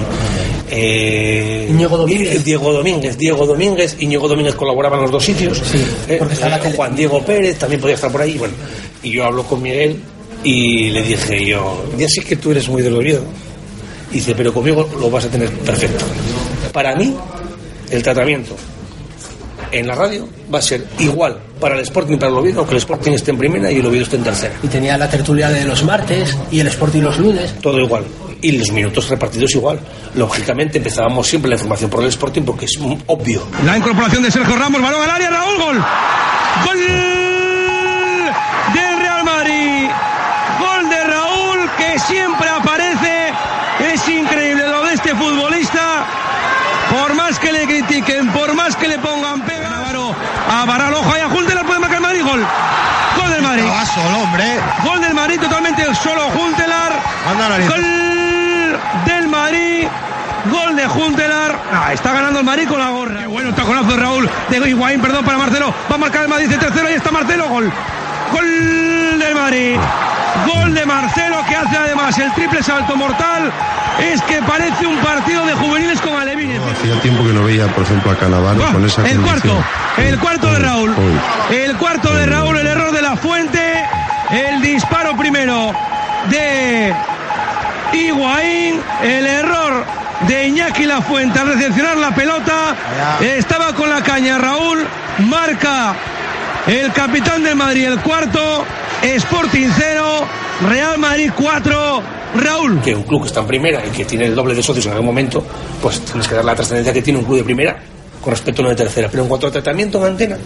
[0.69, 2.43] eh, Íñigo Domínguez.
[2.43, 5.61] Diego Domínguez, Diego Domínguez, Íñigo Domínguez colaboraba en los dos sitios.
[6.07, 8.37] Eh, eh, Juan Diego Pérez también podía estar por ahí.
[8.37, 8.53] Bueno,
[9.01, 9.97] y yo hablo con Miguel
[10.43, 13.23] y le dije yo, ya sé que tú eres muy del Oviedo.
[14.11, 16.05] Dice, pero conmigo lo vas a tener perfecto.
[16.71, 17.13] Para mí,
[17.89, 18.55] el tratamiento
[19.71, 22.75] en la radio va a ser igual para el Sporting y para el Oviedo, aunque
[22.75, 24.53] el Sporting esté en primera y el Oviedo esté en tercera.
[24.63, 27.55] Y tenía la tertulia de los martes y el Sporting los lunes.
[27.61, 28.05] Todo igual.
[28.41, 29.79] Y los minutos repartidos igual.
[30.15, 33.43] Lógicamente empezábamos siempre la información por el Sporting porque es obvio.
[33.65, 35.85] La incorporación de Sergio Ramos, balón al área, Raúl, gol.
[36.65, 36.79] Gol
[38.73, 39.89] del Real Madrid.
[40.59, 43.33] Gol de Raúl que siempre aparece.
[43.93, 46.05] Es increíble lo de este futbolista.
[46.91, 49.69] Por más que le critiquen, por más que le pongan pega.
[49.69, 50.13] Navarro,
[50.87, 52.45] a Varal, ojo ahí a Juntelar puede marcar el Madrid, gol.
[53.17, 53.63] Gol del Madrid.
[53.93, 54.59] solo, hombre.
[54.83, 56.93] Gol del Madrid totalmente solo Juntelar.
[57.67, 59.87] Gol del Madrid.
[60.51, 61.59] Gol de Juntelar.
[61.73, 63.21] Ah, está ganando el Madrid con la gorra.
[63.21, 64.29] Qué bueno taconazo de Raúl.
[64.49, 65.73] De Higuaín, perdón, para Marcelo.
[65.91, 66.87] Va a marcar el Madrid de tercero.
[66.87, 67.47] Ahí está Marcelo.
[67.49, 67.71] Gol.
[68.31, 69.77] Gol del Madrid.
[70.45, 73.51] Gol de Marcelo que hace además el triple salto mortal.
[73.99, 76.61] Es que parece un partido de juveniles con alevines.
[76.61, 79.23] Hacía tiempo que no veía, por ejemplo, a Canavaro con esa El condición.
[79.57, 80.95] cuarto, el cuarto de Raúl.
[81.51, 83.83] El cuarto de Raúl, el error de la fuente.
[84.29, 85.73] El disparo primero
[86.29, 86.93] de
[87.93, 88.81] Higuaín.
[89.01, 89.85] El error
[90.27, 92.75] de Iñaki La Fuente al recepcionar la pelota.
[93.21, 94.85] Estaba con la caña Raúl.
[95.19, 95.95] Marca
[96.67, 98.63] el capitán del Madrid el cuarto.
[99.01, 100.27] Sporting 0.
[100.69, 102.16] Real Madrid 4.
[102.35, 102.81] Raúl.
[102.81, 104.91] Que un club que está en primera y que tiene el doble de socios en
[104.93, 105.43] algún momento,
[105.81, 107.77] pues tienes que dar la trascendencia que tiene un club de primera
[108.21, 109.07] con respecto a uno de tercera.
[109.09, 110.37] Pero en cuanto al tratamiento en antena,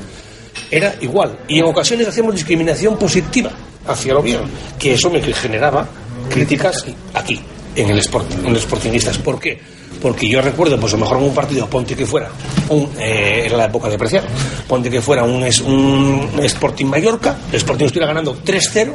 [0.70, 1.40] era igual.
[1.48, 3.52] Y en ocasiones hacíamos discriminación positiva
[3.88, 4.44] hacia el Oviedo,
[4.80, 5.88] que eso me generaba
[6.30, 7.40] críticas aquí,
[7.76, 9.18] en el Sporting, en los Sportingistas.
[9.18, 9.60] ¿Por qué?
[10.02, 12.30] Porque yo recuerdo, pues a lo mejor en un partido, ponte que fuera,
[12.70, 14.28] un, eh, era la época de Preciado,
[14.68, 18.94] ponte que fuera un, un Sporting Mallorca, el Sporting estuviera ganando 3-0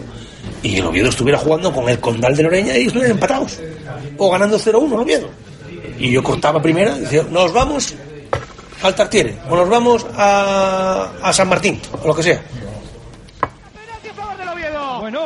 [0.67, 3.59] y el Oviedo estuviera jugando con el Condal de Loreña y estuvieran empatados.
[4.19, 5.29] O ganando 0-1 el Oviedo.
[5.99, 7.95] Y yo cortaba primera y decía, nos vamos
[8.83, 12.43] al Tartiere, o nos vamos a, a San Martín, o lo que sea.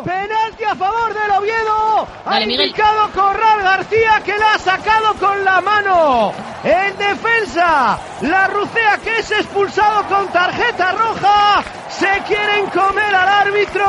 [0.04, 2.06] Penalti a favor del Oviedo.
[2.24, 2.66] Ha Dale, Miguel.
[2.66, 6.32] indicado Corral García que la ha sacado con la mano.
[6.64, 11.64] En defensa, la Rucea que es expulsado con tarjeta roja.
[12.00, 13.84] Se quieren comer al árbitro.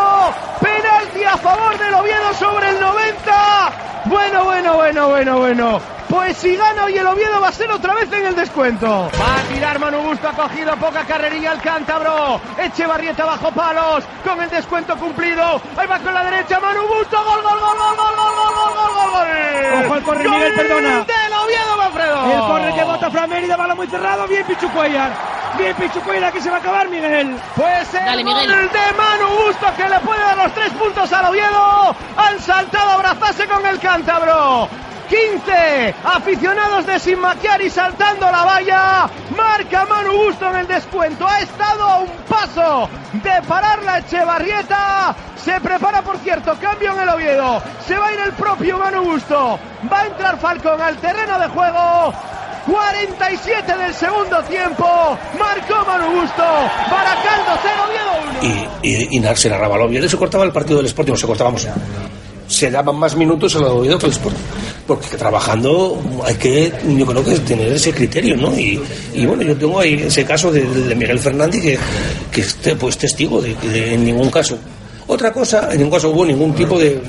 [0.60, 3.72] Penalti a favor del Oviedo sobre el 90.
[4.04, 5.82] Bueno, bueno, bueno, bueno, bueno.
[6.10, 9.10] Pues si gana hoy el Oviedo va a ser otra vez en el descuento.
[9.18, 12.42] Va a tirar Manu Busto, ha cogido poca carrerilla al cántabro.
[12.58, 15.62] Echevarrieta bajo palos con el descuento cumplido.
[15.78, 17.16] Ahí va con la derecha Manu Busto.
[17.16, 19.86] Gol, gol, gol, gol, gol, gol, gol, gol, gol, gol, gol.
[19.86, 20.90] Ojo al corre, Miguel, perdona.
[21.06, 22.32] Del Oviedo, Manfredo.
[22.34, 25.41] El corre que bota Fran Mérida, bala muy cerrado, bien Pichu Cuellar.
[25.58, 27.38] Bien Pichu Cuellar, que se va a acabar, Miguel.
[27.56, 31.26] Pues el Dale, gol de Manu Busto que le puede dar los tres puntos al
[31.26, 31.96] Oviedo.
[32.18, 34.70] Han saltado a abrazarse con el cántabro.
[35.10, 39.10] 15 aficionados de Sin Maquiar y saltando la valla.
[39.36, 41.28] Marca Manu Busto en el descuento.
[41.28, 45.14] Ha estado a un paso de parar la Echevarrieta.
[45.36, 47.62] Se prepara, por cierto, cambio en el Oviedo.
[47.86, 49.60] Se va a ir el propio Manu Busto.
[49.92, 52.14] Va a entrar Falcón al terreno de juego.
[52.66, 54.86] 47 del segundo tiempo.
[55.40, 56.44] Marcó Manu Busto.
[56.92, 58.70] Baracaldo 0, Oviedo 1.
[58.84, 61.18] Y, y, y na- se narraba el Oviedo se cortaba el partido del Sporting, o
[61.18, 61.68] se cortábamos.
[62.48, 64.40] Se daban más minutos al Oviedo que al Sporting.
[64.86, 68.52] Porque trabajando hay que, yo creo que tener ese criterio, ¿no?
[68.58, 68.82] Y,
[69.14, 70.62] y bueno, yo tengo ahí ese caso de,
[70.96, 71.80] Miguel Fernández que,
[72.32, 74.58] que es te- pues, testigo de que en ningún caso.
[75.08, 77.00] Otra cosa, en ningún caso hubo ningún tipo de,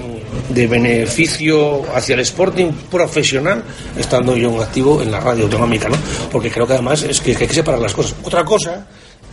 [0.48, 3.62] de beneficio hacia el Sporting profesional
[3.96, 5.96] estando yo en activo en la radio autonómica, ¿no?
[6.31, 8.14] Porque creo que además es que, hay que separar las cosas.
[8.25, 8.87] Otra cosa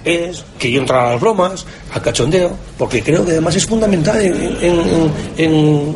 [0.05, 4.21] es que yo entrara a las bromas, al cachondeo, porque creo que además es fundamental
[4.21, 5.95] en, en-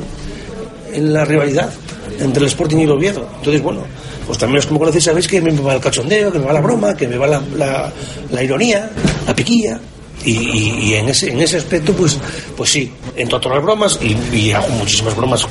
[1.14, 1.72] la rivalidad
[2.20, 3.28] entre el Sporting y el Oviedo.
[3.38, 3.82] Entonces, bueno,
[4.28, 6.62] pues también que me conocéis sabéis que me va el cachondeo, que me va la
[6.62, 7.92] broma, que me va la, la-
[8.32, 8.90] la ironía,
[9.26, 9.80] la piquilla.
[10.26, 12.18] Y, en, ese, en ese aspecto, pues,
[12.56, 15.46] pues sí, entro a todas las bromas y, y hago muchísimas bromas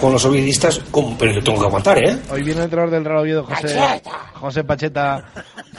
[0.00, 2.18] con los ovidistas, como- pero yo tengo que aguantar, ¿eh?
[2.30, 3.78] Hoy viene el entrenador del Real Oviedo, José,
[4.34, 5.24] José Pacheta,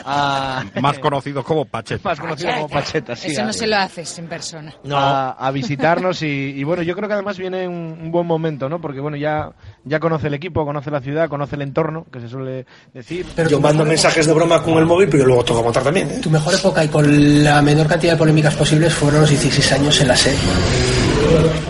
[0.06, 2.08] a, Más conocido como Pacheta.
[2.10, 4.74] más conocido como Pacheta, sí, Eso no se lo haces en persona.
[4.92, 8.68] a, a visitarnos y, y bueno, yo creo que además viene un, un buen momento,
[8.70, 8.80] ¿no?
[8.82, 9.50] Porque bueno, ya,
[9.84, 13.26] ya conoce el equipo, conoce la ciudad, conoce el entorno, que se suele decir.
[13.50, 16.20] yo mando mensajes de broma con el móvil, pero luego tengo que aguantar también, ¿eh?
[16.22, 20.00] Tu mejor época y con la menor cantidad de polémicas posibles fueron los 16 años
[20.02, 20.36] en la SED.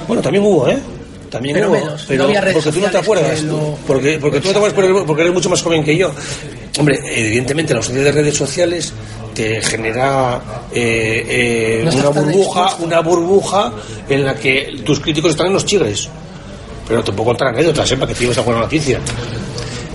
[0.07, 0.79] Bueno, también hubo, ¿eh?
[1.29, 4.47] También Pero hubo, menos, pero no porque tú no te acuerdas, lo- porque, porque tú
[4.47, 6.11] no te acuerdas porque- porque eres mucho más joven que yo.
[6.79, 8.91] Hombre, evidentemente la ausencia de redes sociales
[9.33, 10.41] te genera
[10.73, 13.71] eh, eh, No una burbuja, una burbuja
[14.09, 16.09] en la que tus críticos están en los chigres.
[16.87, 17.95] Pero te puedo contar anécdotas, ¿eh?
[17.97, 18.99] para que te lleves a buena noticia.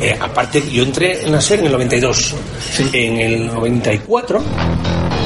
[0.00, 2.34] Eh, aparte, yo entré en la serie en el 92.
[2.92, 4.42] En el 94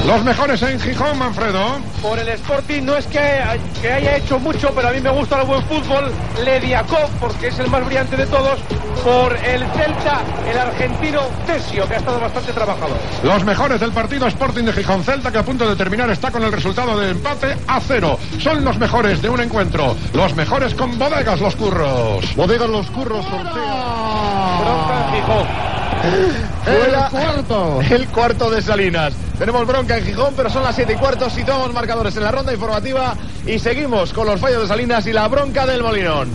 [0.09, 1.81] Los mejores en Gijón, Manfredo.
[2.01, 3.43] Por el Sporting no es que,
[3.83, 6.11] que haya hecho mucho, pero a mí me gusta el buen fútbol.
[6.43, 8.59] Lediakov, porque es el más brillante de todos.
[9.05, 12.97] Por el Celta, el argentino Tesio, que ha estado bastante trabajador.
[13.23, 16.43] Los mejores del partido Sporting de Gijón Celta, que a punto de terminar está con
[16.43, 18.19] el resultado de empate a cero.
[18.39, 19.95] Son los mejores de un encuentro.
[20.15, 22.35] Los mejores con bodegas los curros.
[22.35, 24.59] Bodegas los curros sortea.
[24.59, 25.78] Bronca
[26.67, 27.81] El cuarto.
[27.91, 29.15] El cuarto de Salinas.
[29.39, 31.31] Tenemos bronca en Gijón, pero son las 7 y cuarto.
[31.31, 33.15] Situamos marcadores en la ronda informativa
[33.47, 36.29] y seguimos con los fallos de Salinas y la bronca del Molinón.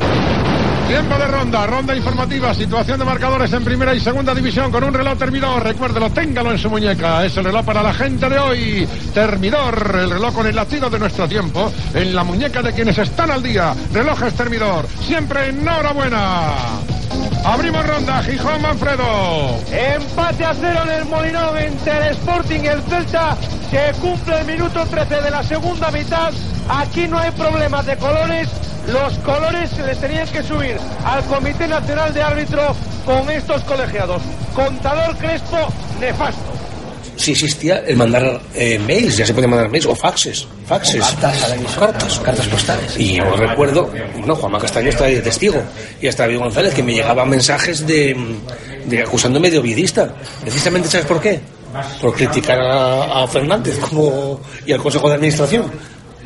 [0.88, 4.94] Tiempo de ronda, ronda informativa, situación de marcadores en primera y segunda división con un
[4.94, 5.64] reloj termidor.
[5.64, 7.26] Recuérdelo, téngalo en su muñeca.
[7.26, 8.88] Es el reloj para la gente de hoy.
[9.14, 13.32] Termidor, el reloj con el latido de nuestro tiempo en la muñeca de quienes están
[13.32, 13.74] al día.
[13.94, 16.54] Relojes Termidor, siempre enhorabuena.
[17.46, 19.60] Abrimos ronda, Gijón Manfredo.
[19.70, 23.36] Empate a cero en el Molinón entre el Sporting y el Celta,
[23.70, 26.32] que cumple el minuto 13 de la segunda mitad.
[26.70, 28.50] Aquí no hay problemas de colores.
[28.88, 32.76] Los colores se les tenían que subir al Comité Nacional de Árbitro
[33.06, 34.22] con estos colegiados.
[34.56, 35.68] Contador Crespo,
[36.00, 36.53] nefasto.
[37.24, 41.44] Sí existía el mandar eh, mails, ya se podía mandar mails o faxes, faxes, Cartas
[41.44, 42.98] a la emisora, cartas, cartas postales.
[42.98, 43.92] Y yo recuerdo,
[44.26, 45.62] no, Juanma Castaño está ahí de testigo,
[46.02, 48.16] y hasta David González, que me llegaban mensajes de,
[48.86, 50.14] de acusándome de ovidista.
[50.42, 51.40] Precisamente, ¿sabes por qué?
[52.02, 55.72] Por criticar a, a Fernández como, y al Consejo de Administración.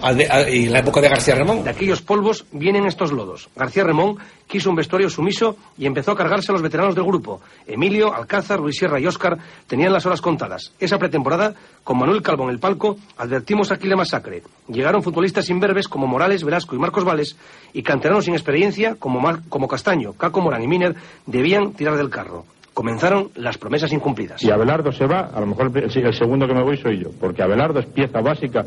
[0.02, 1.64] Al de- a- y en la época de García Ramón.
[1.64, 3.50] De aquellos polvos vienen estos lodos.
[3.56, 4.18] García Ramón
[4.48, 7.42] quiso un vestuario sumiso y empezó a cargarse a los veteranos del grupo.
[7.66, 9.38] Emilio, Alcázar, Luis Sierra y Óscar
[9.68, 10.74] tenían las horas contadas.
[10.80, 14.44] Esa pretemporada, con Manuel Calvo en el palco, advertimos aquí la masacre.
[14.68, 17.36] Llegaron futbolistas imberbes como Morales, Velasco y Marcos Vales
[17.74, 20.96] y canteranos sin experiencia como, Mar- como Castaño, Caco Morán y Miner
[21.26, 22.46] debían tirar del carro.
[22.74, 24.40] Comenzaron las promesas incumplidas.
[24.40, 27.10] Si Abelardo se va, a lo mejor el el segundo que me voy soy yo,
[27.20, 28.66] porque Abelardo es pieza básica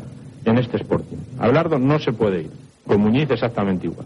[0.51, 1.17] en este Sporting.
[1.39, 2.51] Abelardo no se puede ir,
[2.85, 4.05] con Muñiz exactamente igual.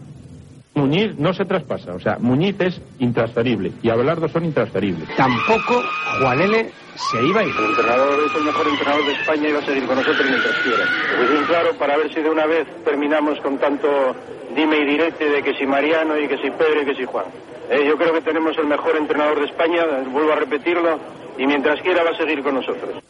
[0.74, 5.08] Muñiz no se traspasa, o sea, Muñiz es intransferible y Abelardo son intransferibles.
[5.16, 5.82] Tampoco
[6.20, 6.70] Juan L.
[6.96, 7.54] se iba a ir.
[7.58, 10.54] El entrenador es el mejor entrenador de España y va a seguir con nosotros mientras
[10.58, 10.84] quiera.
[11.16, 13.88] Pues bien claro, para ver si de una vez terminamos con tanto
[14.54, 17.26] dime y direte de que si Mariano y que si Pedro y que si Juan.
[17.70, 19.82] Eh, yo creo que tenemos el mejor entrenador de España,
[20.12, 21.00] vuelvo a repetirlo,
[21.38, 23.02] y mientras quiera va a seguir con nosotros.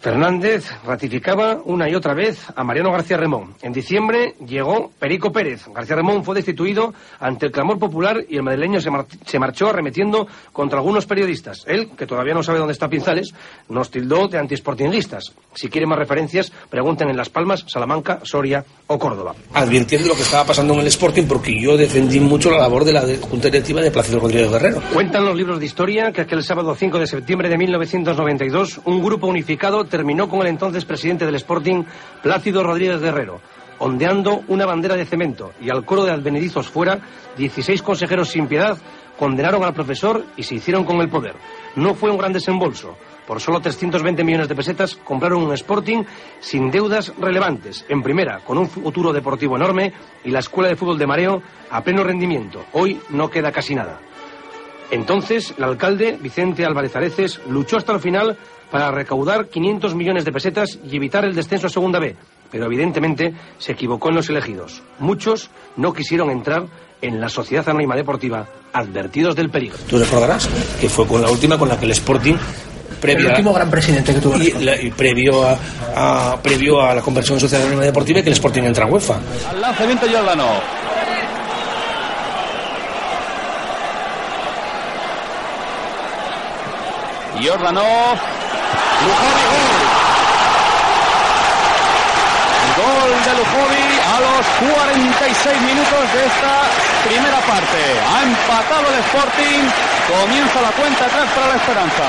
[0.00, 3.54] Fernández ratificaba una y otra vez a Mariano García Remón.
[3.62, 5.66] En diciembre llegó Perico Pérez.
[5.74, 9.68] García Remón fue destituido ante el clamor popular y el madrileño se, mar- se marchó
[9.68, 11.64] arremetiendo contra algunos periodistas.
[11.66, 13.32] Él, que todavía no sabe dónde está Pinzales,
[13.68, 15.32] nos tildó de antisportinguistas.
[15.54, 19.34] Si quiere más referencias, pregunten en Las Palmas, Salamanca, Soria o Córdoba.
[19.54, 22.92] Advirtiendo lo que estaba pasando en el Sporting porque yo defendí mucho la labor de
[22.92, 24.82] la Junta Directiva de Plácido Rodríguez Guerrero.
[24.92, 29.26] Cuentan los libros de historia que aquel sábado 5 de septiembre de 1992 un grupo
[29.26, 31.84] unificado terminó con el entonces presidente del Sporting,
[32.22, 33.40] Plácido Rodríguez Guerrero,
[33.78, 37.00] ondeando una bandera de cemento y al coro de advenedizos fuera,
[37.36, 38.78] 16 consejeros sin piedad
[39.18, 41.34] condenaron al profesor y se hicieron con el poder.
[41.74, 42.96] No fue un gran desembolso.
[43.26, 46.04] Por solo 320 millones de pesetas compraron un Sporting
[46.38, 47.84] sin deudas relevantes.
[47.88, 49.92] En primera, con un futuro deportivo enorme
[50.24, 52.64] y la escuela de fútbol de mareo a pleno rendimiento.
[52.72, 53.98] Hoy no queda casi nada.
[54.92, 58.38] Entonces, el alcalde, Vicente Álvarez Areces, luchó hasta el final
[58.70, 62.16] para recaudar 500 millones de pesetas y evitar el descenso a Segunda B,
[62.50, 64.82] pero evidentemente se equivocó en los elegidos.
[64.98, 66.66] Muchos no quisieron entrar
[67.02, 69.78] en la Sociedad Anónima Deportiva advertidos del peligro.
[69.88, 70.48] Tú recordarás
[70.80, 72.34] que fue con la última con la que el Sporting
[73.02, 75.56] El último gran presidente que tuvo el y, la- y previo a,
[76.32, 78.88] a- previo a la conversión en Sociedad Anónima Deportiva y que el Sporting entra a
[78.88, 79.20] UEFA.
[79.50, 80.44] Al lanzamiento Giordano.
[89.00, 90.06] Giordano.
[92.76, 94.44] Gol de Lujovi a los
[94.76, 96.54] 46 minutos de esta
[97.08, 97.80] primera parte.
[98.04, 99.62] Ha empatado el Sporting.
[100.12, 102.04] Comienza la cuenta atrás para la esperanza.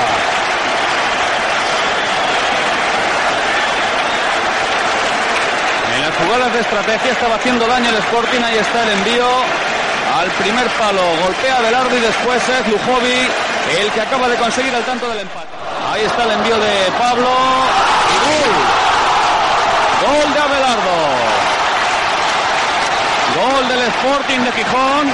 [5.94, 8.42] En las jugadas de estrategia estaba haciendo daño el Sporting.
[8.44, 9.28] Ahí está el envío
[10.20, 11.02] al primer palo.
[11.24, 13.28] Golpea Belardo y después es Lujovi
[13.80, 15.57] el que acaba de conseguir el tanto del empate.
[15.90, 17.28] Ahí está el envío de Pablo.
[20.02, 20.98] Gol de Abelardo.
[23.36, 25.12] Gol del Sporting de Gijón.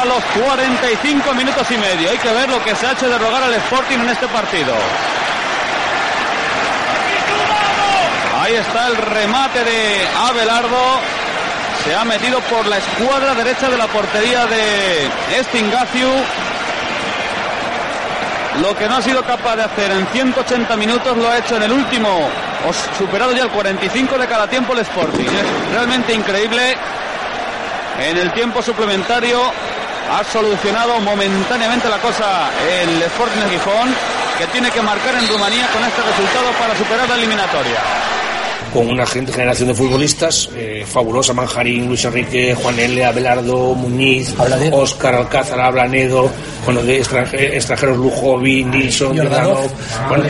[0.00, 2.10] A los 45 minutos y medio.
[2.10, 4.74] Hay que ver lo que se ha hecho de rogar al Sporting en este partido.
[8.42, 11.00] Ahí está el remate de Abelardo.
[11.84, 16.08] Se ha metido por la escuadra derecha de la portería de Estingaciu.
[18.62, 21.62] Lo que no ha sido capaz de hacer en 180 minutos lo ha hecho en
[21.62, 25.26] el último, o superado ya el 45 de cada tiempo el Sporting.
[25.26, 26.76] Es realmente increíble.
[28.00, 29.40] En el tiempo suplementario
[30.10, 32.50] ha solucionado momentáneamente la cosa
[32.82, 33.94] el Sporting de Gijón,
[34.38, 37.97] que tiene que marcar en Rumanía con este resultado para superar la eliminatoria
[38.72, 44.34] con una gente, generación de futbolistas eh, fabulosa, Manjarín, Luis Enrique, Juan L., Abelardo, Muñiz,
[44.72, 46.30] Óscar Alcázar, Ablanedo,
[46.64, 49.70] bueno, de extranje- extranjeros Lujovi, Nilsson, Jordanov.
[50.08, 50.24] Bueno,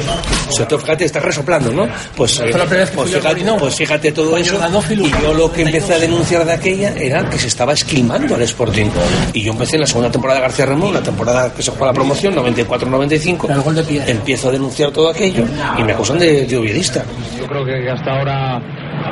[0.50, 1.88] sobre todo, fíjate, está resoplando, ¿no?
[2.16, 2.50] Pues, eh,
[2.94, 3.24] pues, fíjate,
[3.58, 4.58] pues fíjate todo eso,
[4.90, 8.42] y yo lo que empecé a denunciar de aquella era que se estaba esquilmando al
[8.42, 8.86] Sporting,
[9.32, 11.86] y yo empecé en la segunda temporada de García Ramón, la temporada que se juega
[11.86, 13.48] la promoción, 94-95,
[14.06, 15.44] empiezo a denunciar todo aquello,
[15.78, 17.04] y me acusan de, de.
[17.38, 18.37] Yo creo que hasta ahora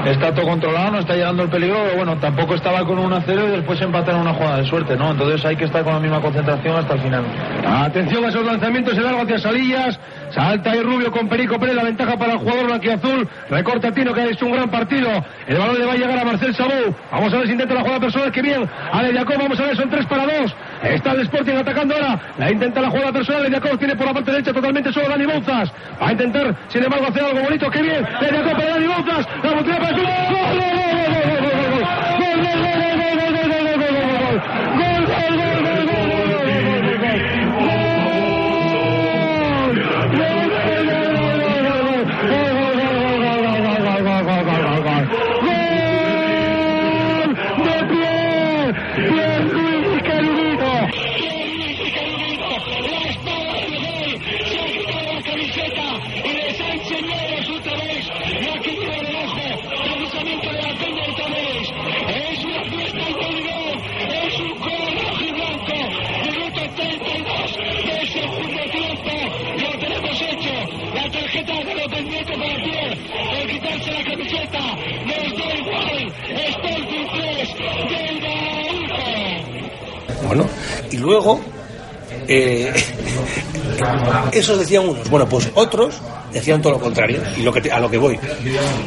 [0.07, 3.45] está todo controlado, no está llegando el peligro, pero bueno, tampoco estaba con un 0
[3.49, 5.11] y después empataron una jugada de suerte, ¿no?
[5.11, 7.25] Entonces hay que estar con la misma concentración hasta el final.
[7.67, 9.99] Atención a esos lanzamientos, el largo hacia Salillas.
[10.31, 13.29] Salta ahí Rubio con Perico Pérez, la ventaja para el jugador blanquiazul.
[13.49, 15.09] Recorta Tino que ha hecho un gran partido.
[15.47, 16.95] El balón le va a llegar a Marcel Sabú.
[17.11, 18.69] Vamos a ver si intenta la jugada personal, que bien.
[18.93, 20.55] Ale Jacob, vamos a ver, son tres para dos.
[20.83, 22.21] Está el Sporting atacando ahora.
[22.39, 23.43] La intenta la jugada personal.
[23.43, 25.71] Le Jacob tiene por la parte derecha totalmente solo Dani Bouzas.
[26.01, 27.71] Va a intentar, sin embargo, hacer algo bonito.
[27.71, 28.07] Que bien.
[28.21, 29.27] Le Jacob para Dani Bouzas.
[29.43, 29.97] La botea para el.
[29.97, 30.05] ¡Gol!
[30.05, 31.26] ¡Gol!
[84.47, 85.95] Esos decían unos, bueno, pues otros
[86.33, 88.19] decían todo lo contrario, y lo que te- a lo que voy.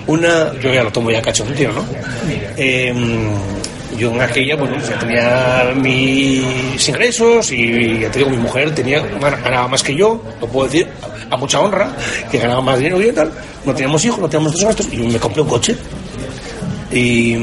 [0.08, 1.84] Una, yo ya lo tomo ya cacho, tío, ¿no?
[2.58, 2.94] Eh,
[3.98, 9.00] yo en aquella, bueno, ya tenía mis ingresos y ya te digo, mi mujer tenía,
[9.02, 10.88] ganaba más que yo, lo puedo decir,
[11.30, 11.90] a mucha honra,
[12.32, 13.32] que ganaba más dinero yo y tal.
[13.66, 15.76] No teníamos hijos, no teníamos otros gastos, y me compré un coche.
[16.92, 17.34] Y,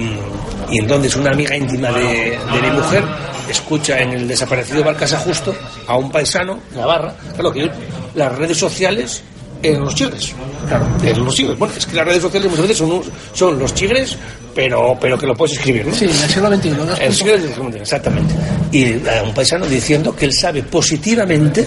[0.70, 3.04] y entonces una amiga íntima de, mi mujer
[3.48, 5.54] escucha en el desaparecido Balcasa Justo
[5.86, 7.70] a un paisano, Navarra, claro que
[8.16, 9.22] las redes sociales
[9.62, 10.34] eran los chigres.
[10.68, 11.56] Claro, eran los chigres.
[11.58, 14.18] Bueno, es que las redes sociales muchas veces son, un- son los chigres,
[14.54, 15.94] pero, pero que lo puedes escribir, ¿no?
[15.94, 16.70] Sí, en el siglo XXI.
[16.70, 16.96] ¿no?
[16.96, 18.34] El siglo XXI, exactamente.
[18.72, 21.66] Y a un paisano diciendo que él sabe positivamente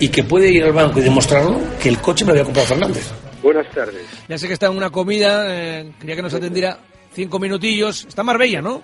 [0.00, 2.66] y que puede ir al banco y demostrarlo que el coche me lo había comprado
[2.68, 3.10] Fernández.
[3.42, 4.02] Buenas tardes.
[4.28, 6.78] Ya sé que está en una comida, eh, quería que nos atendiera
[7.12, 8.06] cinco minutillos.
[8.08, 8.82] Está en Marbella, ¿no?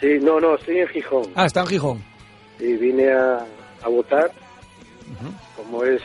[0.00, 1.22] Sí, no, no, estoy en Gijón.
[1.34, 2.04] Ah, está en Gijón.
[2.58, 3.44] Y vine a,
[3.84, 4.30] a votar,
[5.56, 6.00] como es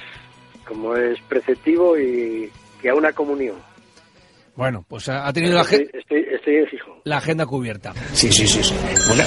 [0.67, 2.51] como es preceptivo y,
[2.83, 3.55] y a una comunión.
[4.55, 6.95] Bueno, pues ha tenido la, Estoy, estoy, estoy en Gijón.
[7.03, 7.93] la agenda cubierta.
[8.13, 8.63] Sí, sí, sí.
[8.63, 8.73] sí.
[9.07, 9.23] Bueno,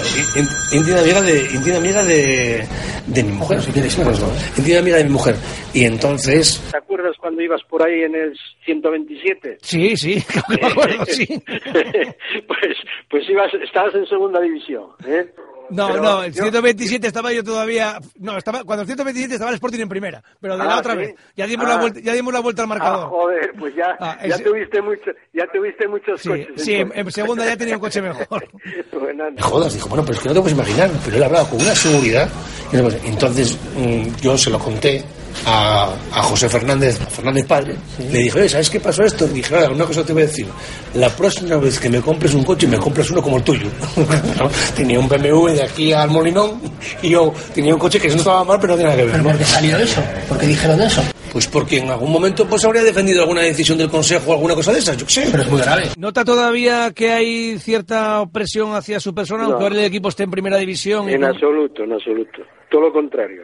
[0.73, 2.67] íntima amiga de, íntima amiga de,
[3.07, 4.27] de mi mujer, si quieres, pues, ¿no?
[4.59, 5.37] íntima amiga de mi mujer.
[5.73, 9.59] Y entonces, ¿Te acuerdas cuando ibas por ahí en el 127?
[9.63, 11.27] Sí, sí, me acuerdo, sí.
[11.47, 12.77] pues
[13.09, 15.33] pues ibas, estabas en segunda división, ¿eh?
[15.71, 17.99] No, Pero no, el yo- 127 estaba yo todavía.
[18.19, 20.93] No, estaba cuando el 127 estaba el Sporting en primera, pero de la Ah, otra
[20.95, 20.99] ¿sí?
[20.99, 21.15] vez.
[21.37, 21.69] Ya dimos, Ah.
[21.71, 23.09] la vuelta, ya dimos la vuelta al Ah, marcador.
[23.09, 26.47] joder, pues ya, Ah, ya ese- tuviste mucho, ya tuviste muchos sí, coches.
[26.57, 27.07] sí, en, entonces.
[27.07, 28.49] en segunda ya tenía un coche mejor.
[29.01, 31.49] Bueno, me jodas, dijo, bueno, pero es que no te puedes imaginar, pero él hablaba
[31.49, 32.29] con una seguridad.
[32.73, 35.03] No Entonces, mm, yo se lo conté
[35.47, 37.77] a, a José Fernández, a Fernández padre,
[38.11, 39.27] le dije, oye, ¿sabes qué pasó esto?
[39.27, 40.47] Le dije, "Ahora, una cosa te voy a decir,
[40.95, 43.67] la próxima vez que me compres un coche, me compras uno como el tuyo.
[44.39, 44.51] ¿No?
[44.77, 46.61] Tenía un BMW de aquí al Molinón
[47.03, 49.23] y yo tenía un coche que no estaba mal, pero no tenía nada que ver.
[49.23, 50.03] ¿Por qué salió eso?
[50.29, 51.03] ¿Por qué dijeron eso?
[51.33, 54.73] Pues porque en algún momento pues habría defendido alguna decisión del Consejo o alguna cosa
[54.73, 55.29] de esas, yo qué sé.
[55.31, 55.85] Pero es muy grave.
[55.97, 59.51] ¿Nota todavía que hay cierta opresión hacia su persona, No.
[59.51, 61.09] aunque ahora el equipo esté en primera división?
[61.09, 62.43] y En absoluto, en absoluto.
[62.69, 63.43] Todo lo contrario.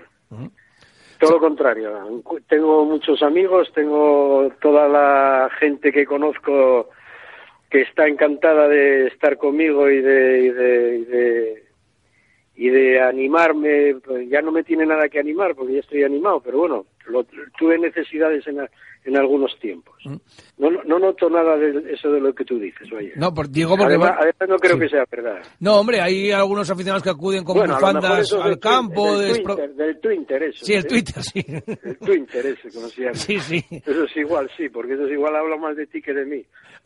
[1.18, 2.22] Todo lo contrario.
[2.48, 6.90] Tengo muchos amigos, tengo toda la gente que conozco
[7.70, 11.64] que está encantada de estar conmigo y de, y de, y de,
[12.56, 13.96] y de animarme.
[14.28, 17.24] Ya no me tiene nada que animar porque ya estoy animado, pero bueno, lo-
[17.58, 18.70] tuve necesidades en, a-
[19.04, 19.96] en algunos tiempos.
[20.58, 23.12] No, no- no noto nada de eso de lo que tú dices, oye.
[23.16, 23.84] No, por, digo porque...
[23.94, 24.80] además, además no creo Sí.
[24.80, 25.42] que sea verdad.
[25.60, 29.18] No, hombre, hay algunos aficionados que acuden con Bueno, bufandas al del campo.
[29.18, 30.64] Del, espro- Twitter, del Twitter, eso.
[30.64, 30.86] Sí, el.
[30.86, 31.44] Twitter, sí.
[31.46, 33.14] El Twitter ese, como se llama.
[33.14, 33.64] Sí, sí.
[33.70, 36.44] Eso es igual, sí, porque eso es igual habla más de ti que de mí.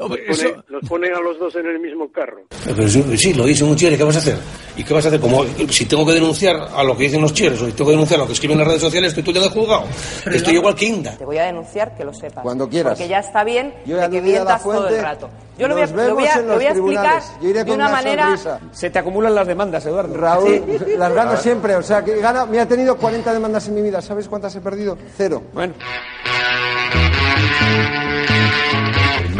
[0.08, 2.42] Pone- eso- nos ponen a los dos en el mismo carro.
[2.64, 4.36] Pero sí, sí, lo dicen un chiere, ¿qué vas a hacer?
[4.76, 5.20] ¿Y qué vas a hacer?
[5.20, 7.92] Como si tengo que denunciar a lo que dicen los chieres o si tengo que
[7.92, 9.84] denunciar a lo que escriben en las redes sociales, estoy tú ya de juzgado.
[10.32, 11.16] Estoy igual que Inda.
[11.18, 12.42] Te voy a denunciar, que lo sepas.
[12.42, 12.92] Cuando quieras.
[12.94, 15.28] Porque ya está bien Yo de que mientas todo el rato.
[15.58, 17.24] Yo lo voy a, lo voy a- lo voy a los explicar tribunales.
[17.42, 18.24] Yo iré de una una manera...
[18.38, 18.60] sonrisa.
[18.72, 20.14] Se te acumulan las demandas, Eduardo.
[20.16, 20.64] Raúl,
[20.96, 24.00] las gano siempre, o sea, que gana, me ha tenido 40 demandas en mi vida,
[24.00, 24.96] ¿sabes cuántas he perdido?
[25.18, 25.42] Cero.
[25.52, 25.74] Bueno.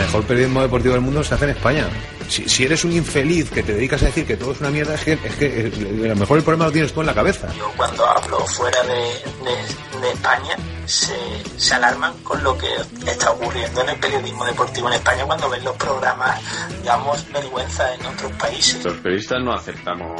[0.00, 1.86] Mejor periodismo deportivo del mundo se hace en España.
[2.28, 4.94] Si, si eres un infeliz que te dedicas a decir que todo es una mierda,
[4.94, 7.14] es que, es que eh, a lo mejor el problema lo tienes tú en la
[7.14, 7.48] cabeza.
[7.76, 11.14] cuando hablo fuera de, de- de España se,
[11.58, 12.68] se alarman con lo que
[13.06, 16.40] está ocurriendo en el periodismo deportivo en España cuando ven los programas,
[16.80, 18.82] digamos, vergüenza en otros países.
[18.82, 20.18] Los periodistas no aceptamos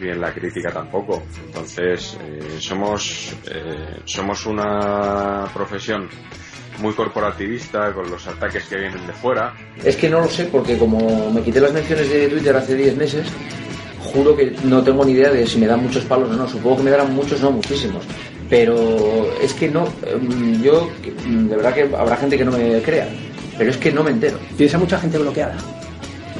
[0.00, 1.22] bien la crítica tampoco.
[1.46, 6.08] Entonces, eh, somos, eh, somos una profesión
[6.82, 9.54] muy corporativista con los ataques que vienen de fuera.
[9.82, 12.96] Es que no lo sé, porque como me quité las menciones de Twitter hace 10
[12.96, 13.26] meses,
[14.12, 16.48] juro que no tengo ni idea de si me dan muchos palos o no.
[16.48, 18.04] Supongo que me darán muchos, no muchísimos.
[18.50, 20.90] Pero es que no, em, yo,
[21.24, 23.08] em, de verdad que habrá gente que no me crea,
[23.56, 24.38] pero es que no me entero.
[24.56, 25.56] ¿Tienes a mucha gente bloqueada?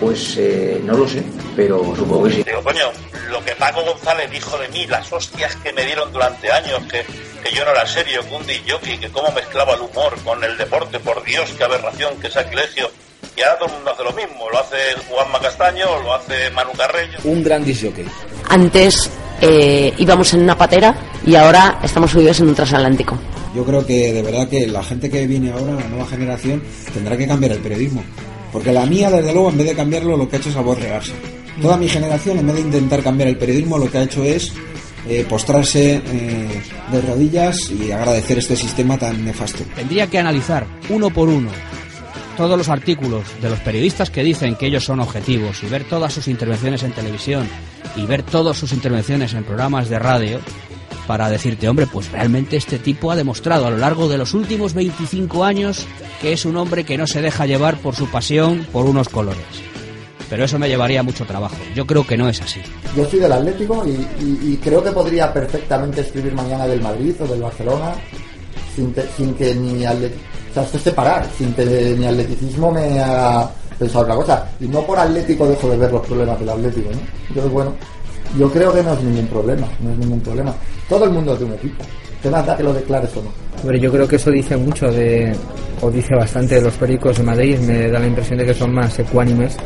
[0.02, 1.22] Pues eh, no lo sé,
[1.54, 2.42] pero supongo que sí.
[2.42, 2.90] Digo, coño,
[3.30, 7.04] lo que Paco González dijo de mí, las hostias que me dieron durante años, que,
[7.44, 10.58] que yo no era serio, que un jockey, que cómo mezclaba el humor con el
[10.58, 12.90] deporte, por Dios, qué aberración, qué sacrilegio.
[13.36, 14.76] Y ahora todo el mundo hace lo mismo, lo hace
[15.08, 17.18] Juanma Castaño, lo hace Manu Carreño.
[17.22, 18.04] Un gran disjockey.
[18.48, 19.08] Antes
[19.40, 23.16] eh, íbamos en una patera y ahora estamos subidos en un transatlántico.
[23.54, 26.60] Yo creo que de verdad que la gente que viene ahora, la nueva generación,
[26.92, 28.02] tendrá que cambiar el periodismo.
[28.52, 31.12] Porque la mía, desde luego, en vez de cambiarlo, lo que ha hecho es aborregarse.
[31.60, 34.52] Toda mi generación, en vez de intentar cambiar el periodismo, lo que ha hecho es
[35.08, 39.64] eh, postrarse eh, de rodillas y agradecer este sistema tan nefasto.
[39.74, 41.50] Tendría que analizar uno por uno
[42.36, 46.12] todos los artículos de los periodistas que dicen que ellos son objetivos y ver todas
[46.12, 47.48] sus intervenciones en televisión
[47.96, 50.40] y ver todas sus intervenciones en programas de radio
[51.06, 54.72] para decirte, hombre, pues realmente este tipo ha demostrado a lo largo de los últimos
[54.74, 55.86] 25 años
[56.20, 59.42] que es un hombre que no se deja llevar por su pasión por unos colores.
[60.30, 61.56] Pero eso me llevaría mucho trabajo.
[61.74, 62.60] Yo creo que no es así.
[62.96, 67.42] Yo soy del Atlético y, creo que podría perfectamente escribir mañana del Madrid o del
[67.42, 67.94] Barcelona
[68.74, 70.12] sin, que mi atlet-
[70.50, 71.64] o sea, separar, sin que
[71.98, 74.48] mi atleticismo me haga pensar otra cosa.
[74.60, 76.88] Y no por Atlético dejo de ver los problemas del Atlético,
[77.34, 77.42] ¿no?
[77.48, 77.74] Bueno,
[78.38, 80.54] yo creo que no es ningún problema, no es ningún problema.
[80.88, 81.84] Todo el mundo es de un equipo.
[82.22, 83.30] ¿Qué más da que lo declares o no?
[83.60, 85.34] Hombre, yo creo que eso dice mucho de,
[85.80, 87.58] o dice bastante de los periódicos de Madrid.
[87.58, 89.56] Me da la impresión de que son más ecuánimes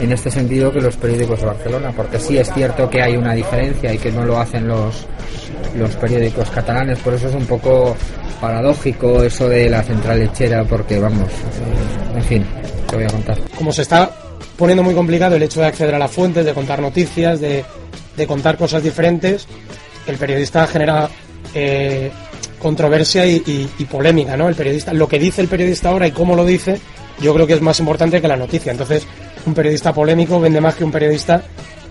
[0.00, 3.34] en este sentido que los periódicos de Barcelona, porque sí es cierto que hay una
[3.34, 5.06] diferencia y que no lo hacen los,
[5.76, 6.98] los periódicos catalanes.
[7.00, 7.96] Por eso es un poco
[8.40, 12.46] paradójico eso de la central lechera, porque vamos, eh, en fin,
[12.88, 13.38] te voy a contar.
[13.56, 14.10] como se está
[14.56, 17.64] poniendo muy complicado el hecho de acceder a las fuentes, de contar noticias, de,
[18.16, 19.46] de contar cosas diferentes,
[20.06, 21.08] el periodista genera
[21.54, 22.10] eh,
[22.58, 24.48] controversia y, y- y polémica, ¿no?
[24.48, 26.80] El periodista, lo que dice el periodista ahora y cómo lo dice,
[27.20, 28.72] yo creo que es más importante que la noticia.
[28.72, 29.06] Entonces,
[29.46, 31.42] un periodista polémico vende más que un periodista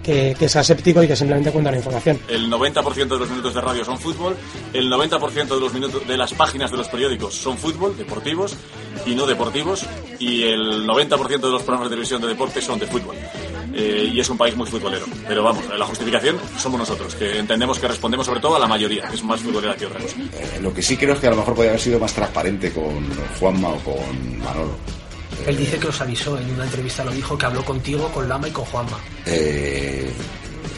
[0.07, 2.17] que, que sea séptico y que simplemente cuenta la información.
[2.29, 4.37] El 90% de los minutos de radio son fútbol,
[4.71, 8.55] el 90% de los minutos de las páginas de los periódicos son fútbol, deportivos
[9.05, 9.85] y no deportivos,
[10.17, 13.17] y el 90% de los programas de televisión de deporte son de fútbol.
[13.73, 15.05] Eh, y es un país muy futbolero.
[15.27, 19.07] Pero vamos, la justificación somos nosotros, que entendemos que respondemos sobre todo a la mayoría,
[19.09, 20.15] que es más futbolera que otra cosa.
[20.17, 22.71] Eh, lo que sí creo es que a lo mejor podría haber sido más transparente
[22.71, 23.07] con
[23.39, 24.96] Juanma o con Manolo.
[25.45, 28.47] Él dice que os avisó, en una entrevista lo dijo, que habló contigo, con Lama
[28.47, 28.97] y con Juanma.
[29.25, 30.11] Eh,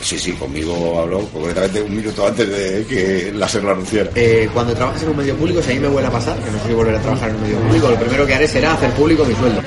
[0.02, 4.10] Sí, sí, conmigo habló concretamente un minuto antes de que la SER lo anunciara.
[4.16, 6.52] Eh, cuando trabajas en un medio público, si a mí me vuelve a pasar, que
[6.52, 8.74] no sé si volver a trabajar en un medio público, lo primero que haré será
[8.74, 9.62] hacer público mi sueldo.